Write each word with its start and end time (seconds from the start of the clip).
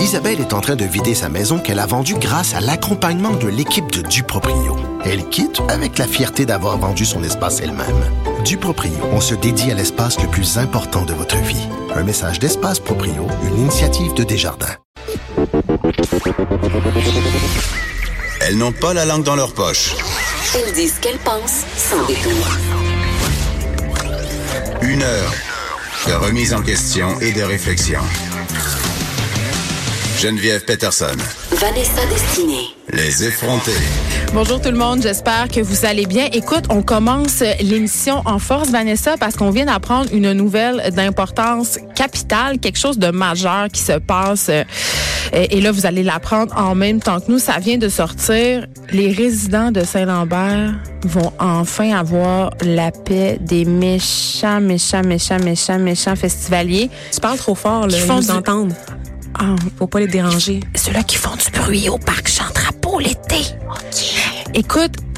Isabelle 0.00 0.40
est 0.40 0.54
en 0.54 0.62
train 0.62 0.76
de 0.76 0.84
vider 0.86 1.14
sa 1.14 1.28
maison 1.28 1.58
qu'elle 1.58 1.78
a 1.78 1.84
vendue 1.84 2.14
grâce 2.14 2.54
à 2.54 2.60
l'accompagnement 2.60 3.32
de 3.32 3.48
l'équipe 3.48 3.92
de 3.92 4.00
Duproprio. 4.00 4.76
Elle 5.04 5.28
quitte 5.28 5.60
avec 5.68 5.98
la 5.98 6.06
fierté 6.06 6.46
d'avoir 6.46 6.78
vendu 6.78 7.04
son 7.04 7.22
espace 7.22 7.60
elle-même. 7.60 8.02
Duproprio, 8.42 8.92
on 9.12 9.20
se 9.20 9.34
dédie 9.34 9.70
à 9.70 9.74
l'espace 9.74 10.18
le 10.20 10.28
plus 10.28 10.56
important 10.56 11.04
de 11.04 11.12
votre 11.12 11.36
vie. 11.36 11.68
Un 11.94 12.02
message 12.02 12.38
d'Espace 12.38 12.80
Proprio, 12.80 13.26
une 13.44 13.58
initiative 13.58 14.14
de 14.14 14.24
Desjardins. 14.24 14.76
Elles 18.40 18.56
n'ont 18.56 18.72
pas 18.72 18.94
la 18.94 19.04
langue 19.04 19.24
dans 19.24 19.36
leur 19.36 19.52
poche. 19.52 19.94
Elles 20.54 20.72
disent 20.72 20.94
ce 20.94 21.00
qu'elles 21.00 21.18
pensent 21.18 21.64
sans 21.76 22.06
détour. 22.06 22.46
Une 24.80 25.02
heure 25.02 25.32
de 26.06 26.12
remise 26.14 26.54
en 26.54 26.62
question 26.62 27.20
et 27.20 27.32
de 27.32 27.42
réflexion. 27.42 28.00
Geneviève 30.20 30.64
Peterson. 30.66 31.16
Vanessa 31.52 32.04
Destinée. 32.10 32.66
Les 32.92 33.24
effrontés. 33.24 33.70
Bonjour 34.34 34.60
tout 34.60 34.70
le 34.70 34.76
monde, 34.76 35.00
j'espère 35.02 35.48
que 35.48 35.60
vous 35.60 35.86
allez 35.86 36.04
bien. 36.04 36.28
Écoute, 36.34 36.64
on 36.68 36.82
commence 36.82 37.42
l'émission 37.62 38.20
en 38.26 38.38
force, 38.38 38.68
Vanessa, 38.68 39.16
parce 39.18 39.36
qu'on 39.36 39.50
vient 39.50 39.64
d'apprendre 39.64 40.10
une 40.12 40.32
nouvelle 40.32 40.90
d'importance 40.94 41.78
capitale, 41.94 42.58
quelque 42.58 42.78
chose 42.78 42.98
de 42.98 43.10
majeur 43.10 43.68
qui 43.72 43.80
se 43.80 43.92
passe. 43.98 44.50
euh, 44.50 44.64
Et 45.32 45.60
là, 45.62 45.72
vous 45.72 45.86
allez 45.86 46.02
l'apprendre 46.02 46.54
en 46.54 46.74
même 46.74 47.00
temps 47.00 47.20
que 47.20 47.30
nous. 47.32 47.38
Ça 47.38 47.58
vient 47.58 47.78
de 47.78 47.88
sortir. 47.88 48.66
Les 48.92 49.12
résidents 49.12 49.70
de 49.70 49.82
Saint-Lambert 49.84 50.74
vont 51.04 51.32
enfin 51.38 51.92
avoir 51.94 52.50
la 52.62 52.90
paix 52.90 53.38
des 53.40 53.64
méchants, 53.64 54.60
méchants, 54.60 55.02
méchants, 55.02 55.38
méchants, 55.38 55.78
méchants 55.78 56.16
festivaliers. 56.16 56.90
Tu 57.10 57.20
parles 57.20 57.38
trop 57.38 57.54
fort, 57.54 57.86
là. 57.86 57.96
Ils 57.96 58.04
font 58.04 58.16
nous 58.16 58.22
du- 58.24 58.30
entendent. 58.32 58.74
Ah, 59.38 59.56
Faut 59.78 59.86
pas 59.86 60.00
les 60.00 60.06
déranger. 60.06 60.60
ceux-là 60.74 61.02
qui 61.02 61.16
font 61.16 61.34
du 61.36 61.50
bruit 61.58 61.88
au 61.88 61.98
parc 61.98 62.28
Jean-Drapeau 62.28 62.98
l'été. 62.98 63.42
Écoute, 64.54 64.92
je 64.98 64.98
suis 64.98 65.09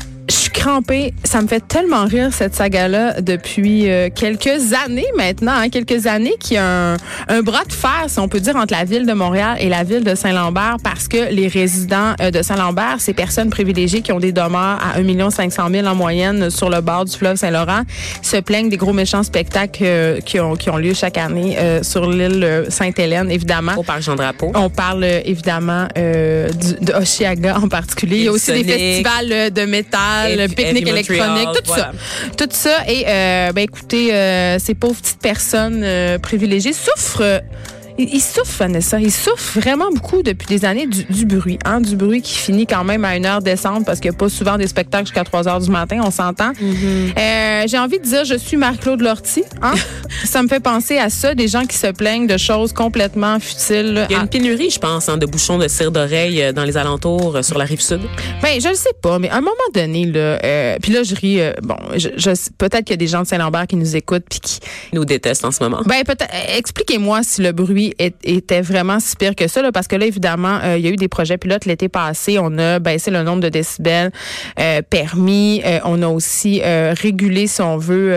crampée. 0.53 1.14
Ça 1.25 1.42
me 1.42 1.48
fait 1.48 1.67
tellement 1.67 2.05
rire 2.05 2.31
cette 2.33 2.55
saga-là 2.55 3.20
depuis 3.20 3.91
euh, 3.91 4.08
quelques 4.14 4.72
années 4.72 5.06
maintenant, 5.17 5.53
hein, 5.53 5.69
quelques 5.69 6.06
années 6.06 6.34
qu'il 6.39 6.56
y 6.56 6.58
a 6.58 6.92
un, 6.92 6.97
un 7.28 7.42
bras 7.42 7.64
de 7.64 7.72
fer, 7.72 8.05
si 8.08 8.19
on 8.19 8.28
peut 8.28 8.41
dire, 8.41 8.56
entre 8.56 8.73
la 8.73 8.84
ville 8.84 9.06
de 9.06 9.12
Montréal 9.12 9.56
et 9.61 9.69
la 9.69 9.84
ville 9.84 10.05
de 10.05 10.14
Saint-Lambert 10.14 10.77
parce 10.83 11.08
que 11.08 11.33
les 11.33 11.48
résidents 11.48 12.14
euh, 12.20 12.30
de 12.30 12.42
Saint-Lambert, 12.42 12.97
ces 13.00 13.14
personnes 13.14 13.50
privilégiées 13.50 14.03
qui 14.03 14.12
ont 14.12 14.20
des 14.20 14.33
demeures 14.33 14.78
à 14.80 14.98
1 14.98 15.30
500 15.30 15.69
000 15.70 15.86
en 15.86 15.95
moyenne 15.95 16.50
sur 16.50 16.70
le 16.70 16.80
bord 16.80 17.05
du 17.05 17.17
fleuve 17.17 17.36
Saint-Laurent, 17.36 17.83
se 18.23 18.39
plaignent 18.39 18.69
des 18.69 18.77
gros 18.77 18.92
méchants 18.92 19.23
spectacles 19.23 19.83
euh, 19.84 20.20
qui, 20.20 20.41
ont, 20.41 20.56
qui 20.56 20.70
ont 20.70 20.77
lieu 20.77 20.95
chaque 20.95 21.19
année 21.19 21.56
euh, 21.58 21.83
sur 21.83 22.08
l'île 22.11 22.67
Sainte-Hélène, 22.69 23.30
évidemment. 23.30 23.73
Au 23.77 23.83
parc 23.83 24.03
Jean-Drapeau. 24.03 24.53
On 24.55 24.70
parle 24.70 25.05
euh, 25.05 25.20
évidemment 25.25 25.89
euh, 25.97 26.48
du, 26.50 26.84
de 26.84 26.92
Oshiaga 26.92 27.58
en 27.58 27.69
particulier. 27.69 28.17
Il 28.19 28.25
y 28.25 28.28
a 28.28 28.33
aussi 28.33 28.53
des 28.53 28.64
festivals 28.64 29.50
de 29.53 29.64
métal, 29.64 30.41
Et- 30.44 30.54
pique-nique 30.54 30.88
électronique, 30.88 31.48
tout 31.54 31.62
voilà. 31.66 31.92
ça. 31.92 31.92
Tout 32.36 32.48
ça. 32.52 32.78
Et 32.88 33.04
euh, 33.06 33.52
ben 33.52 33.62
écoutez, 33.62 34.14
euh, 34.14 34.58
ces 34.58 34.74
pauvres 34.74 35.00
petites 35.00 35.20
personnes 35.20 35.82
euh, 35.84 36.18
privilégiées 36.18 36.72
souffrent. 36.72 37.42
Ils 37.98 38.08
ils 38.14 38.20
souffrent, 38.20 38.58
Vanessa. 38.58 38.98
Ils 39.00 39.12
souffrent 39.12 39.58
vraiment 39.60 39.90
beaucoup 39.94 40.22
depuis 40.22 40.46
des 40.46 40.64
années 40.64 40.86
du, 40.86 41.04
du 41.04 41.26
bruit. 41.26 41.58
Hein, 41.64 41.80
du 41.80 41.96
bruit 41.96 42.22
qui 42.22 42.34
finit 42.36 42.66
quand 42.66 42.84
même 42.84 43.04
à 43.04 43.16
une 43.16 43.26
heure 43.26 43.40
décembre 43.42 43.84
parce 43.84 44.00
qu'il 44.00 44.10
n'y 44.10 44.16
a 44.16 44.18
pas 44.18 44.28
souvent 44.28 44.56
des 44.58 44.66
spectacles 44.66 45.06
jusqu'à 45.06 45.24
3 45.24 45.48
heures 45.48 45.60
du 45.60 45.70
matin, 45.70 46.00
on 46.04 46.10
s'entend. 46.10 46.52
Euh, 47.18 47.64
J'ai 47.66 47.78
envie 47.78 47.98
de 47.98 48.04
dire, 48.04 48.24
je 48.24 48.34
suis 48.34 48.56
Marc-Claude 48.56 49.00
Lortie. 49.00 49.44
Hein? 49.62 49.74
ça 50.24 50.42
me 50.42 50.48
fait 50.48 50.60
penser 50.60 50.98
à 50.98 51.10
ça, 51.10 51.34
des 51.34 51.48
gens 51.48 51.64
qui 51.64 51.76
se 51.76 51.88
plaignent 51.88 52.26
de 52.26 52.36
choses 52.36 52.72
complètement 52.72 53.38
futiles. 53.40 54.06
Il 54.10 54.12
y 54.14 54.18
a 54.18 54.22
une 54.22 54.28
pénurie, 54.28 54.70
je 54.70 54.78
pense, 54.78 55.08
hein, 55.08 55.16
de 55.16 55.27
bouchons 55.27 55.58
de 55.58 55.68
cire 55.68 55.90
d'oreille 55.92 56.42
euh, 56.42 56.52
dans 56.52 56.64
les 56.64 56.77
alentours, 56.77 57.36
euh, 57.36 57.42
sur 57.42 57.58
la 57.58 57.64
rive 57.64 57.80
sud. 57.80 58.00
Ben, 58.42 58.60
je 58.60 58.68
le 58.68 58.74
sais 58.74 58.92
pas, 59.02 59.18
mais 59.18 59.28
à 59.28 59.36
un 59.36 59.40
moment 59.40 59.52
donné, 59.74 60.06
là, 60.06 60.38
euh, 60.44 60.77
puis 60.82 60.92
là, 60.92 61.02
je 61.02 61.14
ris. 61.14 61.38
bon, 61.62 61.77
je, 61.96 62.08
je- 62.16 62.30
peut-être 62.58 62.84
qu'il 62.84 62.90
y 62.90 62.94
a 62.94 62.96
des 62.96 63.06
gens 63.06 63.22
de 63.22 63.27
Saint-Lambert 63.27 63.67
qui 63.67 63.77
nous 63.77 63.96
écoutent, 63.96 64.24
puis 64.28 64.40
qui. 64.40 64.61
Nous 64.92 65.05
détestent 65.05 65.44
en 65.44 65.50
ce 65.50 65.62
moment. 65.62 65.83
Ben, 65.86 66.02
peut-être. 66.05 66.30
Expliquez-moi 66.56 67.22
si 67.22 67.40
le 67.42 67.52
bruit 67.52 67.81
était 67.98 68.60
vraiment 68.60 69.00
si 69.00 69.16
pire 69.16 69.34
que 69.34 69.48
ça, 69.48 69.62
parce 69.72 69.88
que 69.88 69.96
là, 69.96 70.06
évidemment, 70.06 70.58
euh, 70.62 70.76
il 70.78 70.84
y 70.84 70.88
a 70.88 70.90
eu 70.90 70.96
des 70.96 71.08
projets 71.08 71.38
pilotes 71.38 71.64
l'été 71.64 71.88
passé. 71.88 72.38
On 72.38 72.58
a 72.58 72.78
baissé 72.78 73.10
le 73.10 73.22
nombre 73.22 73.40
de 73.40 73.48
décibels 73.48 74.12
euh, 74.58 74.82
permis. 74.82 75.62
Euh, 75.64 75.80
on 75.84 76.02
a 76.02 76.08
aussi 76.08 76.62
régulé, 76.62 77.46
si 77.46 77.60
on 77.60 77.76
veut. 77.76 78.14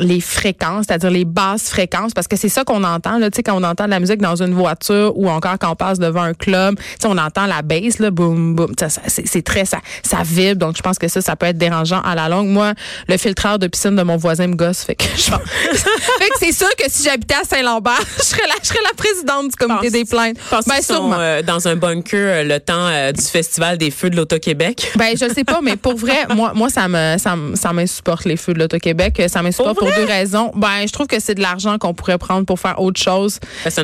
Les 0.00 0.20
fréquences, 0.20 0.86
c'est-à-dire 0.88 1.10
les 1.10 1.24
basses 1.24 1.68
fréquences, 1.68 2.12
parce 2.12 2.26
que 2.26 2.36
c'est 2.36 2.48
ça 2.48 2.64
qu'on 2.64 2.82
entend, 2.84 3.18
là, 3.18 3.30
tu 3.30 3.36
sais, 3.36 3.42
quand 3.42 3.54
on 3.54 3.62
entend 3.62 3.84
de 3.84 3.90
la 3.90 4.00
musique 4.00 4.20
dans 4.20 4.36
une 4.42 4.52
voiture 4.54 5.12
ou 5.16 5.28
encore 5.30 5.56
quand 5.58 5.70
on 5.70 5.76
passe 5.76 5.98
devant 5.98 6.22
un 6.22 6.34
club, 6.34 6.76
tu 6.76 6.84
sais, 7.00 7.06
on 7.08 7.16
entend 7.18 7.46
la 7.46 7.62
basse, 7.62 7.98
là, 7.98 8.10
boum, 8.10 8.54
boum, 8.54 8.72
ça, 8.78 8.88
ça, 8.88 9.00
c'est 9.06 9.42
très, 9.42 9.64
ça, 9.64 9.78
ça 10.02 10.18
vibre, 10.24 10.58
donc 10.58 10.76
je 10.76 10.82
pense 10.82 10.98
que 10.98 11.08
ça, 11.08 11.20
ça 11.20 11.36
peut 11.36 11.46
être 11.46 11.58
dérangeant 11.58 12.00
à 12.02 12.14
la 12.14 12.28
longue. 12.28 12.48
Moi, 12.48 12.72
le 13.08 13.16
filtreur 13.16 13.58
de 13.58 13.66
piscine 13.66 13.96
de 13.96 14.02
mon 14.02 14.16
voisin 14.16 14.46
me 14.48 14.56
gosse, 14.56 14.84
fait 14.84 14.94
que 14.96 15.04
je 15.16 15.22
fait 15.30 16.28
que 16.28 16.38
c'est 16.38 16.52
sûr 16.52 16.68
que 16.76 16.84
si 16.88 17.04
j'habitais 17.04 17.34
à 17.34 17.44
Saint-Lambert, 17.44 18.00
je 18.18 18.22
serais 18.22 18.46
la, 18.48 18.54
je 18.62 18.68
serais 18.68 18.82
la 18.84 18.94
présidente 18.96 19.50
du 19.50 19.56
comité 19.56 19.90
des 19.90 20.04
plaintes. 20.04 20.36
Ben, 20.50 20.60
qu'ils 20.60 20.84
sont 20.84 20.94
sûrement. 20.94 21.16
euh, 21.18 21.42
dans 21.42 21.68
un 21.68 21.76
bunker 21.76 22.18
euh, 22.18 22.42
le 22.44 22.58
temps 22.60 22.74
euh, 22.88 23.12
du 23.12 23.22
festival 23.22 23.78
des 23.78 23.90
feux 23.90 24.10
de 24.10 24.16
l'Auto-Québec? 24.16 24.92
Ben, 24.96 25.16
je 25.16 25.32
sais 25.32 25.44
pas, 25.44 25.60
mais 25.62 25.76
pour 25.76 25.96
vrai, 25.96 26.26
moi, 26.34 26.52
moi, 26.54 26.68
ça 26.68 26.88
me, 26.88 27.16
ça 27.18 27.36
ça 27.54 27.72
m'insupporte 27.72 28.24
les 28.24 28.36
feux 28.36 28.54
de 28.54 28.58
l'Auto-Québec. 28.58 29.22
Ça 29.28 29.42
m'insupporte 29.42 29.83
pour, 29.84 29.94
deux 29.96 30.04
raisons. 30.04 30.52
Ben, 30.54 30.86
je 30.86 30.92
trouve 30.92 31.06
que 31.06 31.20
c'est 31.20 31.34
de 31.34 31.40
l'argent 31.42 31.78
qu'on 31.78 31.94
pourrait 31.94 32.18
prendre 32.18 32.46
pour 32.46 32.58
faire 32.58 32.80
autre 32.80 33.00
chose. 33.00 33.38
Ben, 33.64 33.70
C'est 33.70 33.80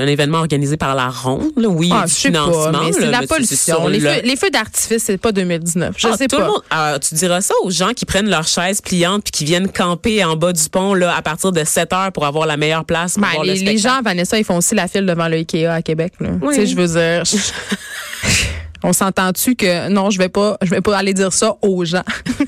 un, 0.00 0.06
événement 0.06 0.38
organisé 0.38 0.76
par 0.76 0.94
la 0.94 1.08
ronde, 1.08 1.52
là. 1.56 1.68
oui, 1.68 1.90
Ah, 1.92 2.04
du 2.04 2.10
je 2.10 2.14
sais 2.16 2.28
financement. 2.28 2.72
pas, 2.72 2.80
mais 2.84 2.92
c'est 2.92 3.10
la 3.10 3.26
pollution. 3.26 3.88
Les 3.88 4.00
le- 4.00 4.08
feux, 4.10 4.20
les 4.24 4.36
feux 4.36 4.50
d'artifice, 4.50 5.04
c'est 5.04 5.18
pas 5.18 5.32
2019. 5.32 5.94
Je 5.98 6.08
Ah, 6.08 6.16
sais 6.16 6.26
tout 6.26 6.36
pas. 6.36 6.42
Le 6.42 6.48
monde, 6.48 6.62
ah, 6.70 6.98
tu 7.00 7.14
diras 7.14 7.40
ça 7.40 7.54
aux 7.62 7.70
gens 7.70 7.92
qui 7.94 8.04
prennent 8.04 8.28
leurs 8.28 8.46
chaises 8.48 8.80
pliantes 8.80 9.22
puis 9.24 9.32
qui 9.32 9.44
viennent 9.44 9.68
camper 9.70 10.24
en 10.24 10.36
bas 10.36 10.52
du 10.52 10.68
pont 10.68 10.94
là, 10.94 11.14
à 11.16 11.22
partir 11.22 11.52
de 11.52 11.64
7 11.64 11.92
heures 11.92 12.12
pour 12.12 12.26
avoir 12.26 12.46
la 12.46 12.56
meilleure 12.56 12.84
place 12.84 13.14
pour 13.14 13.22
Ben, 13.22 13.28
voir 13.32 13.44
les, 13.44 13.54
le 13.54 13.60
les 13.60 13.78
spectacle. 13.78 13.96
gens, 13.96 14.02
Vanessa, 14.02 14.38
ils 14.38 14.44
font 14.44 14.56
aussi 14.58 14.74
la 14.74 14.88
file 14.88 15.06
devant 15.06 15.28
le 15.28 15.36
Ikea 15.36 15.66
à 15.66 15.82
Québec. 15.82 16.14
Là. 16.20 16.30
Oui. 16.42 16.54
Tu 16.54 16.60
sais, 16.60 16.66
je 16.66 16.76
veux 16.76 16.86
dire. 16.88 17.22
On 18.86 18.92
s'entend-tu 18.92 19.56
que 19.56 19.88
non, 19.88 20.10
je 20.10 20.18
vais 20.18 20.28
pas, 20.28 20.56
je 20.62 20.70
vais 20.70 20.80
pas 20.82 20.96
aller 20.96 21.14
dire 21.14 21.32
ça 21.32 21.56
aux 21.62 21.84
gens? 21.84 22.02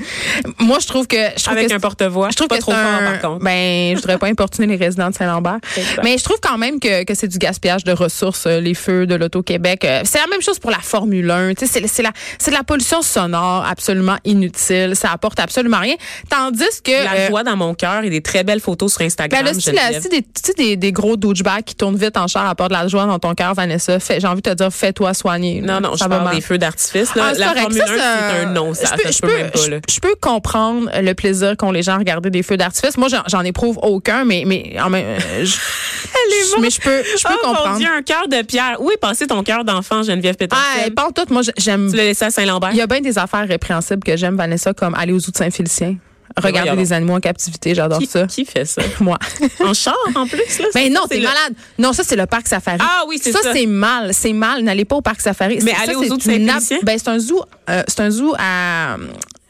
Moi, 0.60 0.78
je 0.80 0.86
trouve 0.86 1.06
que 1.06 1.16
je 1.36 1.42
trouve 1.44 1.56
Avec 1.56 1.68
que 1.70 1.74
un 1.74 1.80
porte-voix. 1.80 2.28
Je 2.30 2.36
trouve 2.36 2.48
pas 2.48 2.56
que 2.56 2.60
trop 2.60 2.72
fort, 2.72 2.80
un- 2.80 3.12
par 3.12 3.20
contre. 3.20 3.44
Ben, 3.44 3.90
je 3.96 4.00
voudrais 4.00 4.18
pas 4.18 4.26
importuner 4.26 4.66
les 4.66 4.76
résidents 4.76 5.08
de 5.10 5.14
Saint-Lambert. 5.14 5.58
Mais 6.02 6.18
je 6.18 6.24
trouve 6.24 6.36
quand 6.42 6.58
même 6.58 6.78
que, 6.78 7.04
que 7.04 7.14
c'est 7.14 7.28
du 7.28 7.38
gaspillage 7.38 7.84
de 7.84 7.92
ressources, 7.92 8.46
euh, 8.46 8.60
les 8.60 8.74
feux 8.74 9.06
de 9.06 9.14
l'Auto-Québec. 9.14 9.84
Euh, 9.84 10.02
C'est 10.04 10.18
la 10.20 10.26
même 10.26 10.42
chose 10.42 10.58
pour 10.58 10.70
la 10.70 10.78
Formule 10.78 11.30
1. 11.30 11.54
Tu 11.54 11.66
sais, 11.66 11.80
c'est 11.80 11.86
c'est 11.88 12.02
la, 12.02 12.12
c'est 12.38 12.50
de 12.50 12.56
la 12.56 12.64
pollution 12.64 13.00
sonore 13.02 13.64
absolument 13.68 14.16
inutile. 14.24 14.92
Ça 14.94 15.10
apporte 15.12 15.40
absolument 15.40 15.78
rien. 15.78 15.94
Tandis 16.28 16.64
que. 16.84 17.04
La 17.04 17.12
euh, 17.14 17.28
joie 17.28 17.44
dans 17.44 17.56
mon 17.56 17.74
cœur 17.74 18.04
et 18.04 18.10
des 18.10 18.20
très 18.20 18.44
belles 18.44 18.60
photos 18.60 18.92
sur 18.92 19.02
Instagram. 19.02 19.42
ben 19.42 19.46
là, 19.46 19.54
si, 19.58 19.70
des, 20.10 20.22
tu 20.22 20.28
sais, 20.44 20.52
des, 20.54 20.76
des 20.76 20.92
gros 20.92 21.16
douchebags 21.16 21.64
qui 21.64 21.74
tournent 21.74 21.96
vite 21.96 22.16
en 22.16 22.26
char 22.26 22.46
à 22.46 22.54
part 22.54 22.68
de 22.68 22.74
la 22.74 22.88
joie 22.88 23.06
dans 23.06 23.18
ton 23.18 23.34
cœur, 23.34 23.54
Vanessa, 23.54 23.98
j'ai 23.98 24.26
envie 24.26 24.42
de 24.42 24.50
te 24.50 24.54
dire, 24.54 24.70
fais-toi 24.72 25.14
soigner. 25.14 25.60
là. 25.62 25.80
Non, 25.80 25.88
non, 25.90 25.96
Ça 25.96 26.04
je 26.04 26.10
va 26.10 26.16
parle 26.26 26.36
des 26.36 26.42
feux 26.42 26.58
d'artifice. 26.58 27.10
Ah, 27.16 27.32
la 27.32 27.46
correct. 27.48 27.60
Formule 27.62 27.82
Ça, 27.86 27.92
1, 27.94 27.96
c'est 27.96 28.36
un 28.46 28.52
non. 28.52 28.74
Ça, 28.74 28.84
je 28.86 28.90
peux, 28.96 29.02
ça, 29.02 29.08
je 29.10 29.12
je 29.16 29.20
peux 29.20 29.26
peux- 29.28 29.36
même 29.36 29.50
pas. 29.50 29.60
je- 29.64 29.70
Là. 29.70 29.76
je 29.88 30.00
peux 30.00 30.14
comprendre 30.20 30.90
le 31.00 31.14
plaisir 31.14 31.56
qu'ont 31.56 31.70
les 31.72 31.82
gens 31.82 31.94
à 31.94 31.98
regarder 31.98 32.30
des 32.30 32.42
feux 32.42 32.56
d'artifice. 32.56 32.96
Moi, 32.96 33.08
j'en- 33.26 33.40
éprouve 33.42 33.78
aucun, 33.82 34.24
mais 34.24 34.42
mais 34.46 34.76
en 34.80 34.90
même, 34.90 35.04
euh, 35.04 35.44
je, 35.44 35.46
je- 36.56 36.60
mais 36.60 36.70
je 36.70 36.80
peux, 36.80 37.02
je 37.04 37.22
peux 37.26 37.34
oh 37.42 37.46
mon 37.46 37.54
comprendre. 37.54 37.78
Dieu, 37.78 37.88
un 37.96 38.02
cœur 38.02 38.28
de 38.28 38.42
pierre. 38.42 38.76
Où 38.80 38.90
est 38.90 38.96
passé 38.96 39.26
ton 39.26 39.42
cœur 39.42 39.64
d'enfant, 39.64 40.02
Geneviève 40.02 40.36
Peterson? 40.36 40.62
Ah, 40.96 41.02
en 41.06 41.12
tout. 41.12 41.22
Moi, 41.32 41.42
j'aime. 41.56 41.90
tu 41.90 41.96
l'as 41.96 42.04
laissé 42.04 42.24
à 42.24 42.30
Saint-Lambert? 42.30 42.70
Il 42.72 42.76
y 42.78 42.80
a 42.82 42.86
bien 42.86 43.00
des 43.00 43.18
affaires 43.18 43.46
répréhensibles 43.46 44.02
que 44.02 44.16
j'aime, 44.16 44.36
Vanessa, 44.36 44.72
comme 44.74 44.94
aller 44.94 45.12
aux 45.12 45.18
zoos 45.20 45.30
de 45.30 45.36
Saint-Félicien. 45.36 45.96
Regarder 46.36 46.70
voyons 46.70 46.80
les 46.82 46.92
animaux 46.92 47.14
en 47.14 47.20
captivité, 47.20 47.74
j'adore 47.74 48.00
ça. 48.08 48.26
qui 48.26 48.44
fait 48.44 48.64
ça? 48.64 48.82
Moi. 49.00 49.18
en 49.60 49.72
char, 49.74 49.94
en 50.14 50.26
plus? 50.26 50.58
Là, 50.58 50.66
Ben 50.74 50.92
non, 50.92 51.02
c'est 51.04 51.08
t'es 51.16 51.16
le- 51.20 51.22
malade. 51.28 51.54
Non, 51.78 51.92
ça, 51.92 52.02
c'est 52.04 52.16
le 52.16 52.26
parc 52.26 52.46
safari. 52.48 52.78
Ah 52.82 53.04
oui, 53.08 53.18
c'est 53.22 53.32
ça. 53.32 53.52
c'est 53.52 53.66
mal. 53.66 54.12
C'est 54.12 54.32
mal. 54.32 54.62
N'allez 54.62 54.84
pas 54.84 54.96
au 54.96 55.02
parc 55.02 55.20
safari. 55.20 55.58
Mais 55.62 55.72
allez 55.82 55.92
ça, 55.94 55.98
au 55.98 56.04
zoo 56.04 56.16
de 56.16 56.84
Ben, 56.84 56.98
c'est 56.98 57.08
un 57.08 57.18
zoo, 57.18 57.42
euh, 57.70 57.82
c'est 57.88 58.00
un 58.00 58.10
zoo 58.10 58.34
à, 58.38 58.96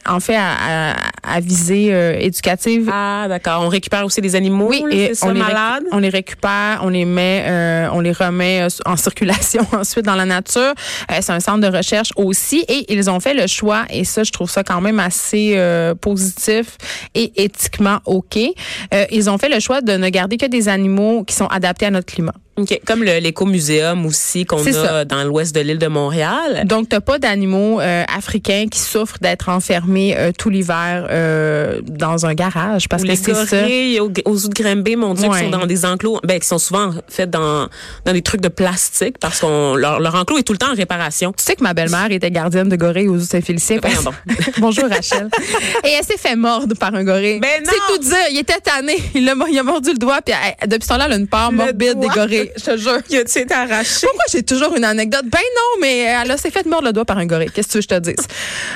en 0.09 0.21
fait, 0.21 0.37
à, 0.37 0.93
à, 0.93 0.97
à 1.23 1.41
visée 1.41 1.93
euh, 1.93 2.17
éducative. 2.19 2.91
Ah, 2.93 3.27
d'accord. 3.29 3.63
On 3.63 3.69
récupère 3.69 4.05
aussi 4.05 4.21
des 4.21 4.35
animaux, 4.37 4.69
Oui, 4.71 4.83
et 4.91 5.13
on 5.23 5.31
les, 5.31 5.39
malades? 5.39 5.85
on 5.93 5.99
les 5.99 6.09
récupère, 6.09 6.81
on 6.83 6.89
les 6.89 7.05
met, 7.05 7.45
euh, 7.47 7.89
on 7.93 8.01
les 8.01 8.13
remet 8.13 8.63
euh, 8.63 8.69
en 8.85 8.97
circulation 9.07 9.67
ensuite 9.73 10.05
dans 10.05 10.15
la 10.15 10.25
nature. 10.25 10.73
Euh, 11.11 11.15
c'est 11.21 11.33
un 11.33 11.41
centre 11.41 11.61
de 11.71 11.77
recherche 11.77 12.11
aussi, 12.17 12.65
et 12.69 12.93
ils 12.93 13.11
ont 13.11 13.21
fait 13.21 13.35
le 13.35 13.47
choix, 13.47 13.85
et 13.91 14.05
ça, 14.05 14.23
je 14.25 14.33
trouve 14.33 14.51
ça 14.51 14.63
quand 14.63 14.81
même 14.81 15.01
assez 15.01 15.55
euh, 15.57 15.95
positif 15.95 16.77
et 17.15 17.43
éthiquement 17.45 17.99
ok. 18.05 18.39
Euh, 18.95 19.05
ils 19.11 19.29
ont 19.31 19.39
fait 19.39 19.49
le 19.49 19.61
choix 19.61 19.81
de 19.81 19.93
ne 19.93 20.09
garder 20.09 20.37
que 20.37 20.47
des 20.47 20.69
animaux 20.69 21.25
qui 21.25 21.35
sont 21.35 21.47
adaptés 21.47 21.87
à 21.87 21.91
notre 21.91 22.07
climat. 22.13 22.35
OK. 22.59 22.81
Comme 22.87 23.03
l'écomuséum 23.03 24.07
aussi 24.07 24.47
qu'on 24.47 24.65
a 24.67 24.73
ça. 24.73 25.05
dans 25.05 25.25
l'ouest 25.25 25.55
de 25.55 25.61
l'île 25.61 25.79
de 25.79 25.87
Montréal. 25.89 26.63
Donc, 26.65 26.89
t'as 26.89 27.01
pas 27.01 27.19
d'animaux 27.19 27.81
euh, 27.81 28.03
africains 28.17 28.67
qui 28.71 28.79
souffrent 28.79 29.19
d'être 29.21 29.49
enfermés 29.51 30.17
euh, 30.17 30.33
tout 30.37 30.49
l'hiver 30.49 31.07
euh, 31.11 31.81
dans 31.87 32.25
un 32.27 32.35
garage 32.35 32.89
parce 32.89 33.03
Ou 33.03 33.07
que 33.07 33.15
c'est 33.15 33.35
ça. 33.35 33.61
gorilles 33.61 34.01
aux, 34.01 34.11
aux 34.25 34.37
zoos 34.37 34.49
de 34.49 34.97
mon 34.97 35.15
Dieu, 35.15 35.29
Ouais. 35.29 35.39
qui 35.39 35.45
sont 35.45 35.51
dans 35.51 35.67
des 35.67 35.85
enclos, 35.85 36.21
ben, 36.25 36.39
qui 36.41 36.47
sont 36.47 36.59
souvent 36.59 36.93
faits 37.09 37.29
dans, 37.31 37.69
dans 38.05 38.13
des 38.13 38.23
trucs 38.23 38.41
de 38.41 38.49
plastique 38.49 39.19
parce 39.19 39.41
qu'on 39.41 39.75
leur, 39.75 40.01
leur 40.01 40.15
enclos 40.15 40.39
est 40.39 40.43
tout 40.43 40.53
le 40.53 40.59
temps 40.59 40.71
en 40.73 40.75
réparation. 40.77 41.33
Tu 41.37 41.45
sais 41.45 41.57
que 41.57 41.63
ma 41.63 41.75
belle-mère 41.75 42.11
était 42.11 42.31
gardienne 42.31 42.69
de 42.69 42.77
gorille 42.77 43.09
aux 43.09 43.19
zoo 43.19 43.27
Saint-Félicien. 43.27 43.79
Voyons 43.83 44.01
Bonjour 44.59 44.89
Rachel. 44.89 45.29
Et 45.85 45.89
elle 45.99 46.05
s'est 46.05 46.17
fait 46.19 46.37
mordre 46.37 46.75
par 46.77 46.95
un 46.95 47.05
gorille. 47.05 47.41
Ben 47.41 47.63
non! 47.65 47.71
C'est 47.73 47.93
tout 47.95 48.01
dire. 48.03 48.17
Il 48.31 48.39
était 48.39 48.61
tanné. 48.61 48.97
Il 49.15 49.29
a, 49.29 49.35
il 49.51 49.59
a 49.59 49.63
mordu 49.63 49.91
le 49.93 49.99
doigt. 49.99 50.21
Puis 50.25 50.35
elle- 50.61 50.69
depuis 50.69 50.85
ce 50.85 50.89
temps-là, 50.91 51.07
elle 51.07 51.13
a 51.13 51.17
une 51.17 51.27
Le 51.51 51.57
morbide 51.57 51.99
des 52.01 52.07
doigt? 52.07 52.15
Je 52.57 52.63
te 52.63 52.77
jure. 52.77 52.99
Il 53.11 53.17
a-tu 53.17 53.39
été 53.39 53.55
arraché? 53.55 54.07
Pourquoi 54.07 54.25
j'ai 54.31 54.43
toujours 54.43 54.75
une 54.77 54.85
anecdote? 54.85 55.25
Ben 55.25 55.39
non, 55.39 55.81
mais 55.81 55.99
elle 56.01 56.31
a 56.31 56.37
s'est 56.37 56.51
fait 56.51 56.67
mordre 56.67 56.87
le 56.87 56.93
doigt 56.93 57.05
par 57.05 57.19
un 57.19 57.27
gorille. 57.27 57.51
Qu'est-ce 57.53 57.69
que 57.69 57.73
tu 57.73 57.79
veux 57.79 57.83
que 57.83 57.95
je 57.95 58.13
te 58.13 58.17
dise? 58.17 58.27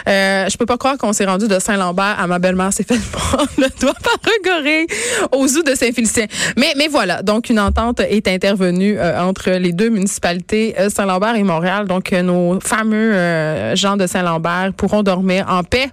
Euh, 0.08 0.49
je 0.49 0.56
peux 0.56 0.67
pas 0.67 0.76
croire 0.76 0.96
qu'on 0.99 1.12
s'est 1.12 1.25
rendu 1.25 1.49
de 1.49 1.58
Saint-Lambert 1.58 2.17
à 2.19 2.26
ma 2.26 2.38
belle-mère 2.38 2.72
s'est 2.72 2.84
fait 2.84 2.99
mordre 3.32 3.52
le 3.58 3.69
doigt 3.81 3.94
par 4.02 4.17
un 4.25 4.50
gorille 4.50 4.87
au 5.32 5.46
zoo 5.46 5.62
de 5.62 5.75
Saint-Félicien. 5.75 6.26
Mais, 6.56 6.72
mais 6.76 6.88
voilà. 6.88 7.22
Donc, 7.22 7.50
une 7.50 7.61
entente 7.61 8.00
est 8.00 8.26
intervenue 8.28 8.99
euh, 8.99 9.20
entre 9.20 9.50
les 9.50 9.72
deux 9.72 9.90
municipalités, 9.90 10.75
euh, 10.78 10.88
Saint-Lambert 10.88 11.37
et 11.37 11.43
Montréal. 11.43 11.87
Donc, 11.87 12.12
euh, 12.12 12.22
nos 12.22 12.61
fameux 12.61 13.14
euh, 13.14 13.76
gens 13.76 13.96
de 13.96 14.06
Saint-Lambert 14.06 14.72
pourront 14.76 15.02
dormir 15.02 15.46
en 15.49 15.62
paix. 15.62 15.90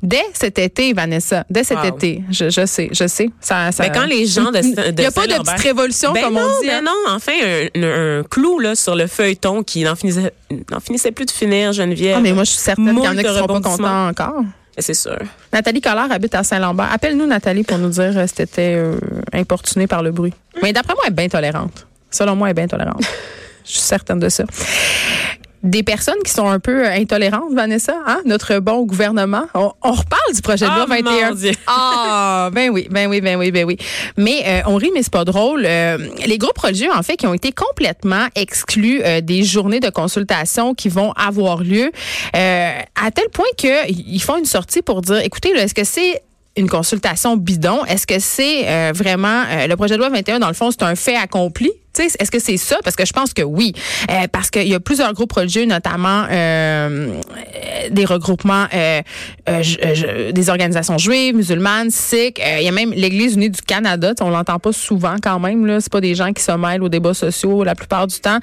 Dès 0.00 0.22
cet 0.32 0.60
été, 0.60 0.92
Vanessa, 0.92 1.44
dès 1.50 1.64
cet 1.64 1.78
Wow. 1.78 1.86
été, 1.96 2.22
je, 2.30 2.50
je 2.50 2.66
sais, 2.66 2.88
je 2.92 3.08
sais. 3.08 3.30
Ça, 3.40 3.72
ça, 3.72 3.82
Ben, 3.88 3.92
quand 3.92 4.06
les 4.06 4.26
gens 4.26 4.52
de, 4.52 4.58
il 4.62 4.94
n'y 4.94 5.04
a 5.04 5.10
pas 5.10 5.26
de 5.26 5.32
petite 5.34 5.60
révolution, 5.60 6.12
Ben 6.12 6.22
comme 6.24 6.34
non, 6.34 6.40
on 6.42 6.60
dit. 6.62 6.68
ben 6.68 6.76
hein. 6.76 6.82
non, 6.84 7.14
enfin, 7.16 7.32
un, 7.42 7.82
un- 7.82 8.20
un 8.20 8.22
clou 8.22 8.60
là, 8.60 8.76
sur 8.76 8.94
le 8.94 9.08
feuilleton 9.08 9.64
qui 9.64 9.82
n'en 9.82 9.96
finissait, 9.96 11.10
plus 11.10 11.26
de 11.26 11.30
finir, 11.32 11.72
Geneviève. 11.72 12.14
Ah, 12.18 12.20
mais 12.20 12.32
moi, 12.32 12.44
je 12.44 12.50
suis 12.50 12.60
certaine 12.60 12.94
qu'il 12.94 13.04
y 13.04 13.08
en 13.08 13.16
a 13.18 13.22
qui 13.22 13.28
ne 13.28 13.34
seront 13.34 13.46
pas 13.60 13.70
contents 13.70 14.08
encore. 14.08 14.42
C'est 14.80 14.94
sûr. 14.94 15.18
Nathalie 15.52 15.80
Collard 15.80 16.12
habite 16.12 16.36
à 16.36 16.44
Saint-Lambert. 16.44 16.88
Appelle-nous, 16.92 17.26
Nathalie, 17.26 17.64
pour 17.64 17.78
nous 17.78 17.88
dire 17.88 18.16
euh, 18.16 18.26
si 18.28 18.34
t'étais 18.34 18.74
euh, 18.76 18.94
importunée 19.32 19.88
par 19.88 20.04
le 20.04 20.12
bruit. 20.12 20.32
Mais 20.62 20.72
d'après 20.72 20.94
moi, 20.94 21.02
elle 21.06 21.12
est 21.12 21.16
bien 21.16 21.28
tolérante. 21.28 21.88
Selon 22.12 22.36
moi, 22.36 22.46
elle 22.46 22.52
est 22.52 22.54
bien 22.54 22.68
tolérante. 22.68 23.02
Je 23.64 23.72
suis 23.72 23.80
certaine 23.80 24.20
de 24.20 24.28
ça. 24.28 24.44
Des 25.62 25.82
personnes 25.82 26.22
qui 26.24 26.30
sont 26.32 26.48
un 26.48 26.60
peu 26.60 26.86
euh, 26.86 26.90
intolérantes, 26.92 27.52
Vanessa, 27.52 27.94
hein? 28.06 28.20
notre 28.24 28.58
bon 28.60 28.84
gouvernement. 28.84 29.42
On, 29.54 29.72
on 29.82 29.92
reparle 29.92 30.34
du 30.34 30.40
projet 30.40 30.64
de 30.66 30.70
loi 30.70 30.86
Ah, 30.88 30.94
21. 31.02 31.30
mon 31.30 31.34
Dieu. 31.34 31.52
Ah, 31.66 32.50
ben 32.52 32.70
oui, 32.70 32.86
ben 32.90 33.08
oui, 33.08 33.20
ben 33.20 33.36
oui, 33.36 33.50
ben 33.50 33.64
oui. 33.64 33.76
Mais 34.16 34.42
euh, 34.46 34.60
on 34.66 34.76
rit, 34.76 34.90
mais 34.94 35.02
c'est 35.02 35.12
pas 35.12 35.24
drôle. 35.24 35.64
Euh, 35.66 35.98
les 36.26 36.38
groupes 36.38 36.58
religieux, 36.58 36.90
en 36.94 37.02
fait, 37.02 37.16
qui 37.16 37.26
ont 37.26 37.34
été 37.34 37.50
complètement 37.52 38.26
exclus 38.36 39.00
euh, 39.02 39.20
des 39.20 39.42
journées 39.42 39.80
de 39.80 39.90
consultation 39.90 40.74
qui 40.74 40.88
vont 40.88 41.12
avoir 41.12 41.62
lieu, 41.62 41.90
euh, 42.36 42.70
à 43.04 43.10
tel 43.10 43.28
point 43.30 43.46
qu'ils 43.56 44.22
font 44.22 44.36
une 44.36 44.44
sortie 44.44 44.82
pour 44.82 45.02
dire, 45.02 45.18
écoutez, 45.18 45.52
là, 45.54 45.62
est-ce 45.62 45.74
que 45.74 45.84
c'est 45.84 46.22
une 46.56 46.68
consultation 46.68 47.36
bidon? 47.36 47.84
Est-ce 47.84 48.06
que 48.06 48.18
c'est 48.18 48.68
euh, 48.68 48.92
vraiment 48.94 49.42
euh, 49.50 49.66
le 49.66 49.76
projet 49.76 49.94
de 49.94 49.98
loi 50.00 50.08
21, 50.08 50.38
dans 50.40 50.48
le 50.48 50.54
fond, 50.54 50.70
c'est 50.70 50.82
un 50.82 50.94
fait 50.94 51.16
accompli? 51.16 51.70
Est-ce 52.04 52.30
que 52.30 52.38
c'est 52.38 52.56
ça? 52.56 52.76
Parce 52.84 52.96
que 52.96 53.06
je 53.06 53.12
pense 53.12 53.32
que 53.32 53.42
oui. 53.42 53.72
Euh, 54.10 54.26
parce 54.30 54.50
qu'il 54.50 54.68
y 54.68 54.74
a 54.74 54.80
plusieurs 54.80 55.12
groupes 55.12 55.32
religieux, 55.32 55.64
notamment 55.64 56.24
euh, 56.30 56.88
euh, 56.88 57.88
des 57.90 58.04
regroupements, 58.04 58.66
euh, 58.74 59.02
euh, 59.48 59.62
euh, 59.84 60.32
des 60.32 60.50
organisations 60.50 60.98
juives, 60.98 61.34
musulmanes, 61.34 61.90
sikhs. 61.90 62.40
Il 62.58 62.64
y 62.64 62.68
a 62.68 62.72
même 62.72 62.92
l'Église 62.92 63.34
unie 63.34 63.50
du 63.50 63.62
Canada. 63.62 64.12
On 64.20 64.30
l'entend 64.30 64.58
pas 64.58 64.72
souvent 64.72 65.16
quand 65.22 65.40
même. 65.40 65.66
Là, 65.66 65.80
c'est 65.80 65.92
pas 65.92 66.00
des 66.00 66.14
gens 66.14 66.32
qui 66.32 66.42
se 66.42 66.52
mêlent 66.52 66.82
aux 66.82 66.88
débats 66.88 67.14
sociaux 67.14 67.64
la 67.64 67.74
plupart 67.74 68.06
du 68.06 68.18
temps, 68.20 68.38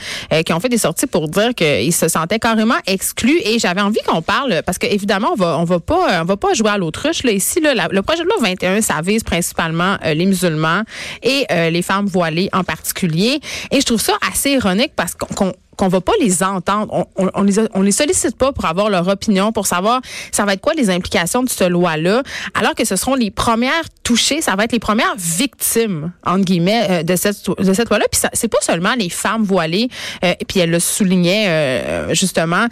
qui 0.46 0.54
ont 0.54 0.60
fait 0.60 0.69
des 0.69 0.78
sorties 0.78 1.08
pour 1.08 1.28
dire 1.28 1.54
qu'ils 1.56 1.94
se 1.94 2.08
sentaient 2.08 2.40
carrément 2.40 2.75
exclus. 2.88 3.40
Et 3.44 3.60
j'avais 3.60 3.81
envie 3.81 4.00
qu'on 4.06 4.22
parle 4.22 4.62
parce 4.66 4.78
que 4.78 4.88
évidemment, 4.88 5.30
on 5.34 5.36
va, 5.36 5.58
on 5.58 5.63
va 5.63 5.80
pas, 5.80 6.22
on 6.22 6.25
va 6.25 6.38
pas 6.38 6.54
jouer 6.54 6.69
à 6.69 6.78
l'autruche 6.78 7.24
là 7.24 7.31
ici. 7.31 7.60
Là, 7.62 7.88
le 7.90 8.01
projet 8.01 8.24
de 8.24 8.28
loi 8.28 8.36
21, 8.42 8.81
ça 8.81 9.01
vise 9.04 9.24
principalement 9.24 9.98
les 10.04 10.25
musulmans 10.25 10.81
et 11.24 11.46
les 11.50 11.81
femmes 11.81 12.06
voilées 12.06 12.50
en 12.54 12.63
particulier. 12.63 13.40
Et 13.72 13.80
je 13.82 13.86
trouve 13.86 14.02
ça 14.02 14.14
assez 14.32 14.52
ironique 14.52 14.92
parce 14.96 15.14
qu'on 15.16 15.54
qu'on- 15.78 15.88
va 15.90 16.00
pas 16.00 16.14
les 16.22 16.42
entendre. 16.42 17.06
On, 17.18 17.30
on, 17.36 17.44
les, 17.44 17.56
on 17.74 17.82
les 17.82 17.92
sollicite 17.92 18.38
pas 18.38 18.54
pour 18.54 18.64
avoir 18.66 18.90
leur 18.90 19.08
opinion, 19.10 19.52
pour 19.52 19.68
savoir 19.68 20.00
ça 20.32 20.46
va 20.46 20.54
être 20.54 20.62
quoi 20.62 20.74
les 20.74 20.90
implications 20.90 21.44
de 21.44 21.50
cette 21.50 21.70
loi-là, 21.70 22.24
alors 22.54 22.76
que 22.76 22.86
ce 22.86 22.96
seront 22.96 23.16
les 23.16 23.30
premières 23.30 23.84
touchées, 24.04 24.40
ça 24.42 24.56
va 24.56 24.64
être 24.64 24.72
les 24.72 24.80
premières 24.80 25.16
victimes, 25.18 26.12
entre 26.26 26.46
guillemets, 26.46 26.88
euh, 26.90 27.04
de 27.04 27.16
cette, 27.18 27.38
de 27.60 27.74
cette 27.74 27.90
loi-là. 27.90 28.06
Puis 28.10 28.22
c'est 28.34 28.48
pas 28.48 28.62
seulement 28.62 28.94
les 28.98 29.10
femmes 29.10 29.44
voilées, 29.44 29.90
euh, 30.24 30.34
et 30.40 30.46
puis 30.46 30.60
elle 30.62 30.70
le 30.72 30.80
soulignait 30.80 31.48
euh, 31.50 32.14
justement, 32.14 32.68